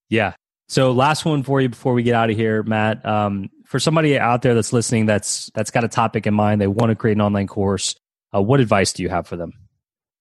Yeah. 0.08 0.34
So 0.68 0.92
last 0.92 1.24
one 1.24 1.42
for 1.42 1.60
you 1.60 1.68
before 1.68 1.92
we 1.92 2.02
get 2.02 2.14
out 2.14 2.30
of 2.30 2.36
here, 2.36 2.62
Matt. 2.62 3.04
Um, 3.04 3.50
for 3.66 3.78
somebody 3.78 4.18
out 4.18 4.42
there 4.42 4.54
that's 4.54 4.72
listening, 4.72 5.06
that's 5.06 5.50
that's 5.54 5.70
got 5.70 5.84
a 5.84 5.88
topic 5.88 6.26
in 6.26 6.34
mind, 6.34 6.60
they 6.60 6.66
want 6.66 6.90
to 6.90 6.96
create 6.96 7.16
an 7.16 7.20
online 7.20 7.46
course. 7.46 7.94
Uh, 8.34 8.42
what 8.42 8.60
advice 8.60 8.92
do 8.92 9.02
you 9.02 9.08
have 9.08 9.26
for 9.26 9.36
them? 9.36 9.52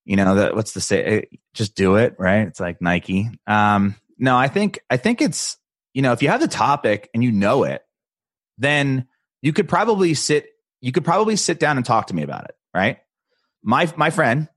You 0.05 0.15
know, 0.15 0.35
that 0.35 0.55
what's 0.55 0.71
the 0.73 0.81
say? 0.81 1.03
Eh, 1.03 1.21
just 1.53 1.75
do 1.75 1.95
it, 1.95 2.15
right? 2.17 2.47
It's 2.47 2.59
like 2.59 2.81
Nike. 2.81 3.29
Um, 3.47 3.95
no, 4.21 4.37
I 4.37 4.47
think 4.47 4.79
I 4.89 4.95
think 4.95 5.19
it's 5.21 5.57
you 5.93 6.01
know 6.03 6.13
if 6.13 6.21
you 6.21 6.29
have 6.29 6.39
the 6.39 6.47
topic 6.47 7.09
and 7.13 7.23
you 7.23 7.31
know 7.31 7.63
it, 7.63 7.81
then 8.57 9.07
you 9.41 9.51
could 9.51 9.67
probably 9.67 10.13
sit 10.13 10.45
you 10.79 10.91
could 10.91 11.03
probably 11.03 11.35
sit 11.35 11.59
down 11.59 11.75
and 11.75 11.85
talk 11.85 12.07
to 12.07 12.15
me 12.15 12.21
about 12.21 12.45
it, 12.45 12.55
right? 12.73 12.99
My 13.63 13.91
my 13.97 14.11
friend 14.11 14.47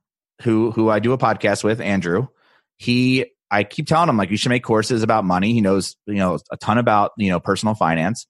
who 0.42 0.70
who 0.70 0.90
I 0.90 0.98
do 0.98 1.12
a 1.12 1.18
podcast 1.18 1.64
with, 1.64 1.80
Andrew, 1.80 2.28
he 2.76 3.26
I 3.50 3.64
keep 3.64 3.86
telling 3.86 4.08
him 4.08 4.18
like 4.18 4.30
you 4.30 4.36
should 4.36 4.50
make 4.50 4.62
courses 4.62 5.02
about 5.02 5.24
money. 5.24 5.54
He 5.54 5.62
knows 5.62 5.96
you 6.06 6.16
know 6.16 6.38
a 6.52 6.58
ton 6.58 6.76
about 6.76 7.12
you 7.16 7.30
know 7.30 7.40
personal 7.40 7.74
finance, 7.74 8.26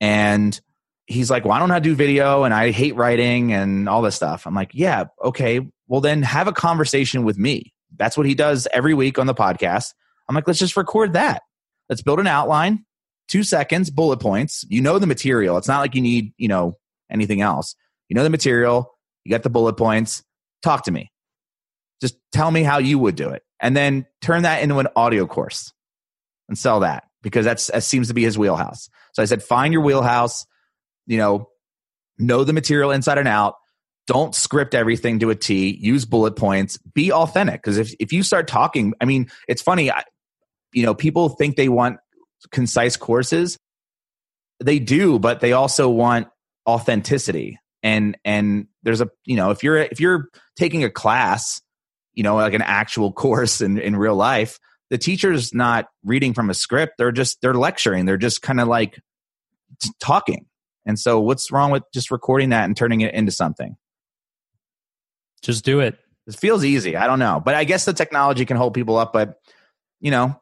and 0.00 0.58
he's 1.06 1.30
like, 1.32 1.44
"Well, 1.44 1.52
I 1.52 1.58
don't 1.58 1.66
know 1.68 1.74
how 1.74 1.80
to 1.80 1.84
do 1.84 1.96
video, 1.96 2.44
and 2.44 2.54
I 2.54 2.70
hate 2.70 2.94
writing 2.94 3.52
and 3.52 3.88
all 3.88 4.02
this 4.02 4.14
stuff." 4.14 4.46
I'm 4.46 4.54
like, 4.54 4.70
"Yeah, 4.72 5.06
okay. 5.22 5.66
Well, 5.88 6.00
then 6.00 6.22
have 6.22 6.46
a 6.46 6.52
conversation 6.52 7.24
with 7.24 7.38
me." 7.38 7.72
That's 7.96 8.16
what 8.16 8.26
he 8.26 8.34
does 8.36 8.68
every 8.72 8.94
week 8.94 9.18
on 9.18 9.26
the 9.26 9.34
podcast. 9.34 9.94
I'm 10.28 10.34
like, 10.34 10.46
let's 10.46 10.58
just 10.58 10.76
record 10.76 11.14
that. 11.14 11.42
Let's 11.88 12.02
build 12.02 12.18
an 12.18 12.26
outline, 12.26 12.84
two 13.28 13.42
seconds, 13.42 13.90
bullet 13.90 14.18
points. 14.18 14.64
You 14.68 14.80
know 14.80 14.98
the 14.98 15.06
material. 15.06 15.56
It's 15.56 15.68
not 15.68 15.80
like 15.80 15.94
you 15.94 16.00
need, 16.00 16.32
you 16.36 16.48
know, 16.48 16.76
anything 17.10 17.40
else. 17.40 17.74
You 18.08 18.14
know 18.14 18.24
the 18.24 18.30
material. 18.30 18.92
You 19.24 19.30
got 19.30 19.42
the 19.42 19.50
bullet 19.50 19.76
points. 19.76 20.22
Talk 20.62 20.84
to 20.84 20.90
me. 20.90 21.10
Just 22.00 22.16
tell 22.32 22.50
me 22.50 22.62
how 22.62 22.78
you 22.78 22.98
would 22.98 23.16
do 23.16 23.30
it. 23.30 23.42
And 23.60 23.76
then 23.76 24.06
turn 24.20 24.42
that 24.42 24.62
into 24.62 24.78
an 24.78 24.88
audio 24.96 25.26
course 25.26 25.72
and 26.48 26.58
sell 26.58 26.80
that 26.80 27.04
because 27.22 27.44
that's 27.44 27.68
that 27.68 27.82
seems 27.82 28.08
to 28.08 28.14
be 28.14 28.22
his 28.22 28.36
wheelhouse. 28.36 28.88
So 29.12 29.22
I 29.22 29.26
said, 29.26 29.42
find 29.42 29.72
your 29.72 29.82
wheelhouse, 29.82 30.44
you 31.06 31.18
know, 31.18 31.48
know 32.18 32.44
the 32.44 32.52
material 32.52 32.90
inside 32.90 33.18
and 33.18 33.28
out. 33.28 33.54
Don't 34.06 34.34
script 34.34 34.74
everything 34.74 35.18
to 35.20 35.30
a 35.30 35.34
T. 35.34 35.76
Use 35.80 36.04
bullet 36.04 36.36
points. 36.36 36.78
Be 36.94 37.10
authentic. 37.12 37.60
Because 37.60 37.78
if, 37.78 37.94
if 37.98 38.12
you 38.12 38.22
start 38.22 38.46
talking, 38.46 38.94
I 39.00 39.04
mean, 39.04 39.30
it's 39.48 39.62
funny. 39.62 39.90
I, 39.90 40.04
you 40.76 40.82
know, 40.82 40.94
people 40.94 41.30
think 41.30 41.56
they 41.56 41.70
want 41.70 41.96
concise 42.52 42.98
courses. 42.98 43.58
They 44.62 44.78
do, 44.78 45.18
but 45.18 45.40
they 45.40 45.52
also 45.52 45.88
want 45.88 46.28
authenticity. 46.68 47.58
And 47.82 48.18
and 48.26 48.66
there's 48.82 49.00
a 49.00 49.08
you 49.24 49.36
know 49.36 49.50
if 49.50 49.62
you're 49.62 49.78
if 49.78 50.00
you're 50.00 50.28
taking 50.54 50.84
a 50.84 50.90
class, 50.90 51.62
you 52.12 52.22
know, 52.22 52.36
like 52.36 52.52
an 52.52 52.62
actual 52.62 53.10
course 53.24 53.62
in 53.62 53.78
in 53.78 53.96
real 53.96 54.14
life, 54.14 54.58
the 54.90 54.98
teacher's 54.98 55.54
not 55.54 55.86
reading 56.04 56.34
from 56.34 56.50
a 56.50 56.54
script. 56.54 56.94
They're 56.98 57.10
just 57.10 57.40
they're 57.40 57.54
lecturing. 57.54 58.04
They're 58.04 58.18
just 58.18 58.42
kind 58.42 58.60
of 58.60 58.68
like 58.68 59.00
talking. 59.98 60.44
And 60.84 60.98
so, 60.98 61.20
what's 61.20 61.50
wrong 61.50 61.70
with 61.70 61.84
just 61.94 62.10
recording 62.10 62.50
that 62.50 62.64
and 62.64 62.76
turning 62.76 63.00
it 63.00 63.14
into 63.14 63.32
something? 63.32 63.76
Just 65.40 65.64
do 65.64 65.80
it. 65.80 65.98
It 66.26 66.34
feels 66.34 66.64
easy. 66.64 66.96
I 66.96 67.06
don't 67.06 67.18
know, 67.18 67.40
but 67.42 67.54
I 67.54 67.64
guess 67.64 67.86
the 67.86 67.94
technology 67.94 68.44
can 68.44 68.58
hold 68.58 68.74
people 68.74 68.98
up. 68.98 69.14
But 69.14 69.40
you 70.00 70.10
know, 70.10 70.38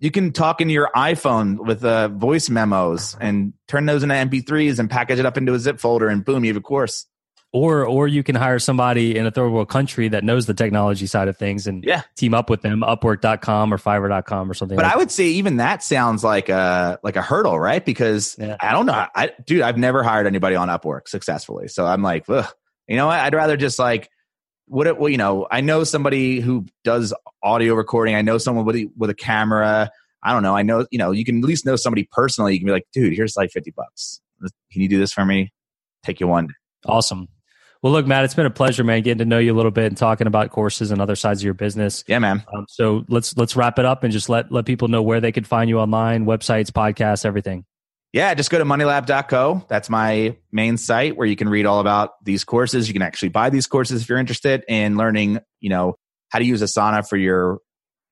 you 0.00 0.10
can 0.10 0.32
talk 0.32 0.60
into 0.60 0.74
your 0.74 0.90
iPhone 0.96 1.64
with 1.64 1.84
uh, 1.84 2.08
voice 2.08 2.50
memos 2.50 3.16
and 3.20 3.52
turn 3.68 3.86
those 3.86 4.02
into 4.02 4.14
MP3s 4.14 4.78
and 4.78 4.90
package 4.90 5.18
it 5.20 5.26
up 5.26 5.36
into 5.36 5.54
a 5.54 5.58
zip 5.58 5.78
folder, 5.78 6.08
and 6.08 6.24
boom, 6.24 6.44
you 6.44 6.50
have 6.50 6.56
a 6.56 6.60
course. 6.62 7.06
Or 7.52 7.84
or 7.84 8.06
you 8.06 8.22
can 8.22 8.36
hire 8.36 8.60
somebody 8.60 9.16
in 9.16 9.26
a 9.26 9.30
third 9.32 9.50
world 9.50 9.68
country 9.68 10.06
that 10.08 10.22
knows 10.22 10.46
the 10.46 10.54
technology 10.54 11.06
side 11.08 11.26
of 11.26 11.36
things 11.36 11.66
and 11.66 11.82
Yeah. 11.84 12.02
team 12.16 12.32
up 12.32 12.48
with 12.48 12.62
them, 12.62 12.82
upwork.com 12.82 13.74
or 13.74 13.76
fiverr.com 13.76 14.48
or 14.48 14.54
something 14.54 14.76
But 14.76 14.84
like 14.84 14.94
I 14.94 14.96
would 14.96 15.10
say 15.10 15.24
even 15.24 15.56
that 15.56 15.82
sounds 15.82 16.22
like 16.22 16.48
a 16.48 17.00
like 17.02 17.16
a 17.16 17.22
hurdle, 17.22 17.58
right? 17.58 17.84
Because 17.84 18.36
Yeah. 18.38 18.56
I 18.60 18.70
don't 18.70 18.86
know, 18.86 19.04
I 19.16 19.32
dude, 19.44 19.62
I've 19.62 19.78
never 19.78 20.04
hired 20.04 20.28
anybody 20.28 20.54
on 20.54 20.68
Upwork 20.68 21.08
successfully, 21.08 21.66
so 21.66 21.84
I'm 21.86 22.02
like, 22.02 22.24
Ugh. 22.28 22.46
you 22.86 22.96
know 22.96 23.08
what? 23.08 23.18
I'd 23.18 23.34
rather 23.34 23.56
just 23.56 23.80
like 23.80 24.08
what 24.70 24.86
it, 24.86 24.98
well, 24.98 25.08
you 25.08 25.18
know, 25.18 25.48
I 25.50 25.60
know 25.60 25.82
somebody 25.82 26.38
who 26.38 26.64
does 26.84 27.12
audio 27.42 27.74
recording. 27.74 28.14
I 28.14 28.22
know 28.22 28.38
someone 28.38 28.64
with 28.64 28.76
a, 28.76 28.88
with 28.96 29.10
a 29.10 29.14
camera. 29.14 29.90
I 30.22 30.32
don't 30.32 30.44
know. 30.44 30.56
I 30.56 30.62
know, 30.62 30.86
you 30.92 30.98
know, 30.98 31.10
you 31.10 31.24
can 31.24 31.38
at 31.38 31.44
least 31.44 31.66
know 31.66 31.74
somebody 31.74 32.08
personally. 32.12 32.52
You 32.52 32.60
can 32.60 32.66
be 32.66 32.72
like, 32.72 32.86
dude, 32.92 33.12
here's 33.12 33.36
like 33.36 33.50
50 33.50 33.72
bucks. 33.72 34.20
Can 34.72 34.80
you 34.80 34.88
do 34.88 34.98
this 34.98 35.12
for 35.12 35.24
me? 35.24 35.52
Take 36.04 36.20
you 36.20 36.28
one. 36.28 36.50
Awesome. 36.86 37.28
Well, 37.82 37.92
look, 37.92 38.06
Matt, 38.06 38.24
it's 38.24 38.34
been 38.34 38.46
a 38.46 38.50
pleasure, 38.50 38.84
man, 38.84 39.02
getting 39.02 39.18
to 39.18 39.24
know 39.24 39.38
you 39.38 39.52
a 39.52 39.56
little 39.56 39.70
bit 39.72 39.86
and 39.86 39.96
talking 39.96 40.26
about 40.26 40.50
courses 40.50 40.90
and 40.90 41.00
other 41.00 41.16
sides 41.16 41.40
of 41.40 41.44
your 41.44 41.54
business. 41.54 42.04
Yeah, 42.06 42.18
man. 42.18 42.44
Um, 42.54 42.66
so 42.68 43.04
let's 43.08 43.36
let's 43.38 43.56
wrap 43.56 43.78
it 43.78 43.86
up 43.86 44.04
and 44.04 44.12
just 44.12 44.28
let 44.28 44.52
let 44.52 44.66
people 44.66 44.88
know 44.88 45.02
where 45.02 45.20
they 45.20 45.32
can 45.32 45.44
find 45.44 45.68
you 45.68 45.78
online, 45.78 46.26
websites, 46.26 46.70
podcasts, 46.70 47.24
everything. 47.24 47.64
Yeah, 48.12 48.34
just 48.34 48.50
go 48.50 48.58
to 48.58 48.64
moneylab.co. 48.64 49.66
That's 49.68 49.88
my 49.88 50.36
main 50.50 50.76
site 50.76 51.16
where 51.16 51.28
you 51.28 51.36
can 51.36 51.48
read 51.48 51.64
all 51.64 51.78
about 51.80 52.24
these 52.24 52.42
courses. 52.42 52.88
You 52.88 52.92
can 52.92 53.02
actually 53.02 53.28
buy 53.28 53.50
these 53.50 53.66
courses 53.68 54.02
if 54.02 54.08
you're 54.08 54.18
interested 54.18 54.64
in 54.68 54.96
learning, 54.96 55.38
you 55.60 55.70
know, 55.70 55.94
how 56.30 56.40
to 56.40 56.44
use 56.44 56.60
Asana 56.60 57.08
for 57.08 57.16
your 57.16 57.58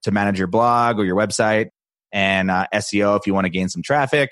to 0.02 0.12
manage 0.12 0.38
your 0.38 0.46
blog 0.46 0.98
or 1.00 1.04
your 1.04 1.16
website 1.16 1.70
and 2.12 2.50
uh, 2.50 2.66
SEO 2.72 3.18
if 3.18 3.26
you 3.26 3.34
want 3.34 3.46
to 3.46 3.50
gain 3.50 3.68
some 3.68 3.82
traffic. 3.82 4.30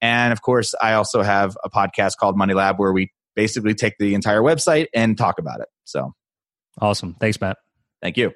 And 0.00 0.32
of 0.32 0.42
course, 0.42 0.74
I 0.80 0.92
also 0.92 1.22
have 1.22 1.56
a 1.64 1.70
podcast 1.70 2.12
called 2.18 2.36
Money 2.38 2.54
Lab 2.54 2.78
where 2.78 2.92
we 2.92 3.10
basically 3.34 3.74
take 3.74 3.94
the 3.98 4.14
entire 4.14 4.40
website 4.40 4.86
and 4.94 5.18
talk 5.18 5.38
about 5.40 5.60
it. 5.60 5.68
So, 5.84 6.12
Awesome. 6.80 7.16
Thanks, 7.18 7.40
Matt. 7.40 7.56
thank 8.00 8.16
you. 8.16 8.32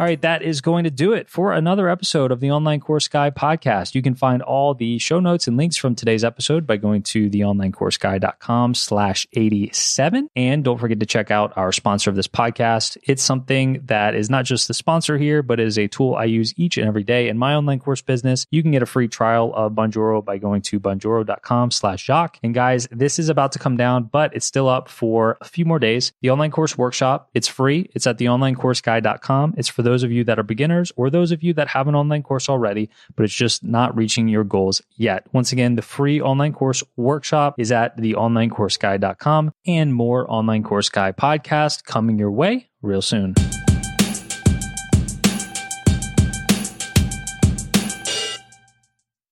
All 0.00 0.06
right, 0.06 0.22
that 0.22 0.40
is 0.40 0.62
going 0.62 0.84
to 0.84 0.90
do 0.90 1.12
it 1.12 1.28
for 1.28 1.52
another 1.52 1.86
episode 1.86 2.32
of 2.32 2.40
the 2.40 2.52
Online 2.52 2.80
Course 2.80 3.06
Guy 3.06 3.28
podcast. 3.28 3.94
You 3.94 4.00
can 4.00 4.14
find 4.14 4.40
all 4.40 4.72
the 4.72 4.98
show 4.98 5.20
notes 5.20 5.46
and 5.46 5.58
links 5.58 5.76
from 5.76 5.94
today's 5.94 6.24
episode 6.24 6.66
by 6.66 6.78
going 6.78 7.02
to 7.02 7.28
theonlinecourseguy.com 7.28 8.72
slash 8.72 9.26
87. 9.34 10.30
And 10.34 10.64
don't 10.64 10.78
forget 10.78 11.00
to 11.00 11.04
check 11.04 11.30
out 11.30 11.52
our 11.54 11.70
sponsor 11.70 12.08
of 12.08 12.16
this 12.16 12.28
podcast. 12.28 12.96
It's 13.02 13.22
something 13.22 13.82
that 13.88 14.14
is 14.14 14.30
not 14.30 14.46
just 14.46 14.68
the 14.68 14.72
sponsor 14.72 15.18
here, 15.18 15.42
but 15.42 15.60
is 15.60 15.78
a 15.78 15.86
tool 15.86 16.14
I 16.14 16.24
use 16.24 16.54
each 16.56 16.78
and 16.78 16.88
every 16.88 17.04
day 17.04 17.28
in 17.28 17.36
my 17.36 17.54
online 17.54 17.78
course 17.78 18.00
business. 18.00 18.46
You 18.50 18.62
can 18.62 18.70
get 18.70 18.80
a 18.80 18.86
free 18.86 19.06
trial 19.06 19.52
of 19.54 19.72
Bonjoro 19.72 20.24
by 20.24 20.38
going 20.38 20.62
to 20.62 20.80
bonjoro.com 20.80 21.72
slash 21.72 22.02
Jacques. 22.06 22.38
And 22.42 22.54
guys, 22.54 22.88
this 22.90 23.18
is 23.18 23.28
about 23.28 23.52
to 23.52 23.58
come 23.58 23.76
down, 23.76 24.04
but 24.04 24.34
it's 24.34 24.46
still 24.46 24.66
up 24.66 24.88
for 24.88 25.36
a 25.42 25.44
few 25.44 25.66
more 25.66 25.78
days. 25.78 26.14
The 26.22 26.30
online 26.30 26.52
course 26.52 26.78
workshop, 26.78 27.28
it's 27.34 27.48
free. 27.48 27.90
It's 27.94 28.06
at 28.06 28.16
theonlinecourseguy.com. 28.16 29.56
It's 29.58 29.68
for 29.68 29.89
those 29.90 30.04
of 30.04 30.12
you 30.12 30.22
that 30.22 30.38
are 30.38 30.44
beginners 30.44 30.92
or 30.94 31.10
those 31.10 31.32
of 31.32 31.42
you 31.42 31.52
that 31.54 31.66
have 31.66 31.88
an 31.88 31.96
online 31.96 32.22
course 32.22 32.48
already, 32.48 32.88
but 33.16 33.24
it's 33.24 33.34
just 33.34 33.64
not 33.64 33.96
reaching 33.96 34.28
your 34.28 34.44
goals 34.44 34.80
yet. 34.96 35.26
Once 35.32 35.50
again, 35.50 35.74
the 35.74 35.82
free 35.82 36.20
online 36.20 36.52
course 36.52 36.84
workshop 36.96 37.56
is 37.58 37.72
at 37.72 37.96
theonlinecourseguy.com 37.98 39.52
and 39.66 39.92
more 39.92 40.30
online 40.30 40.62
course 40.62 40.88
guy 40.88 41.10
podcast 41.10 41.82
coming 41.84 42.18
your 42.18 42.30
way 42.30 42.68
real 42.82 43.02
soon. 43.02 43.34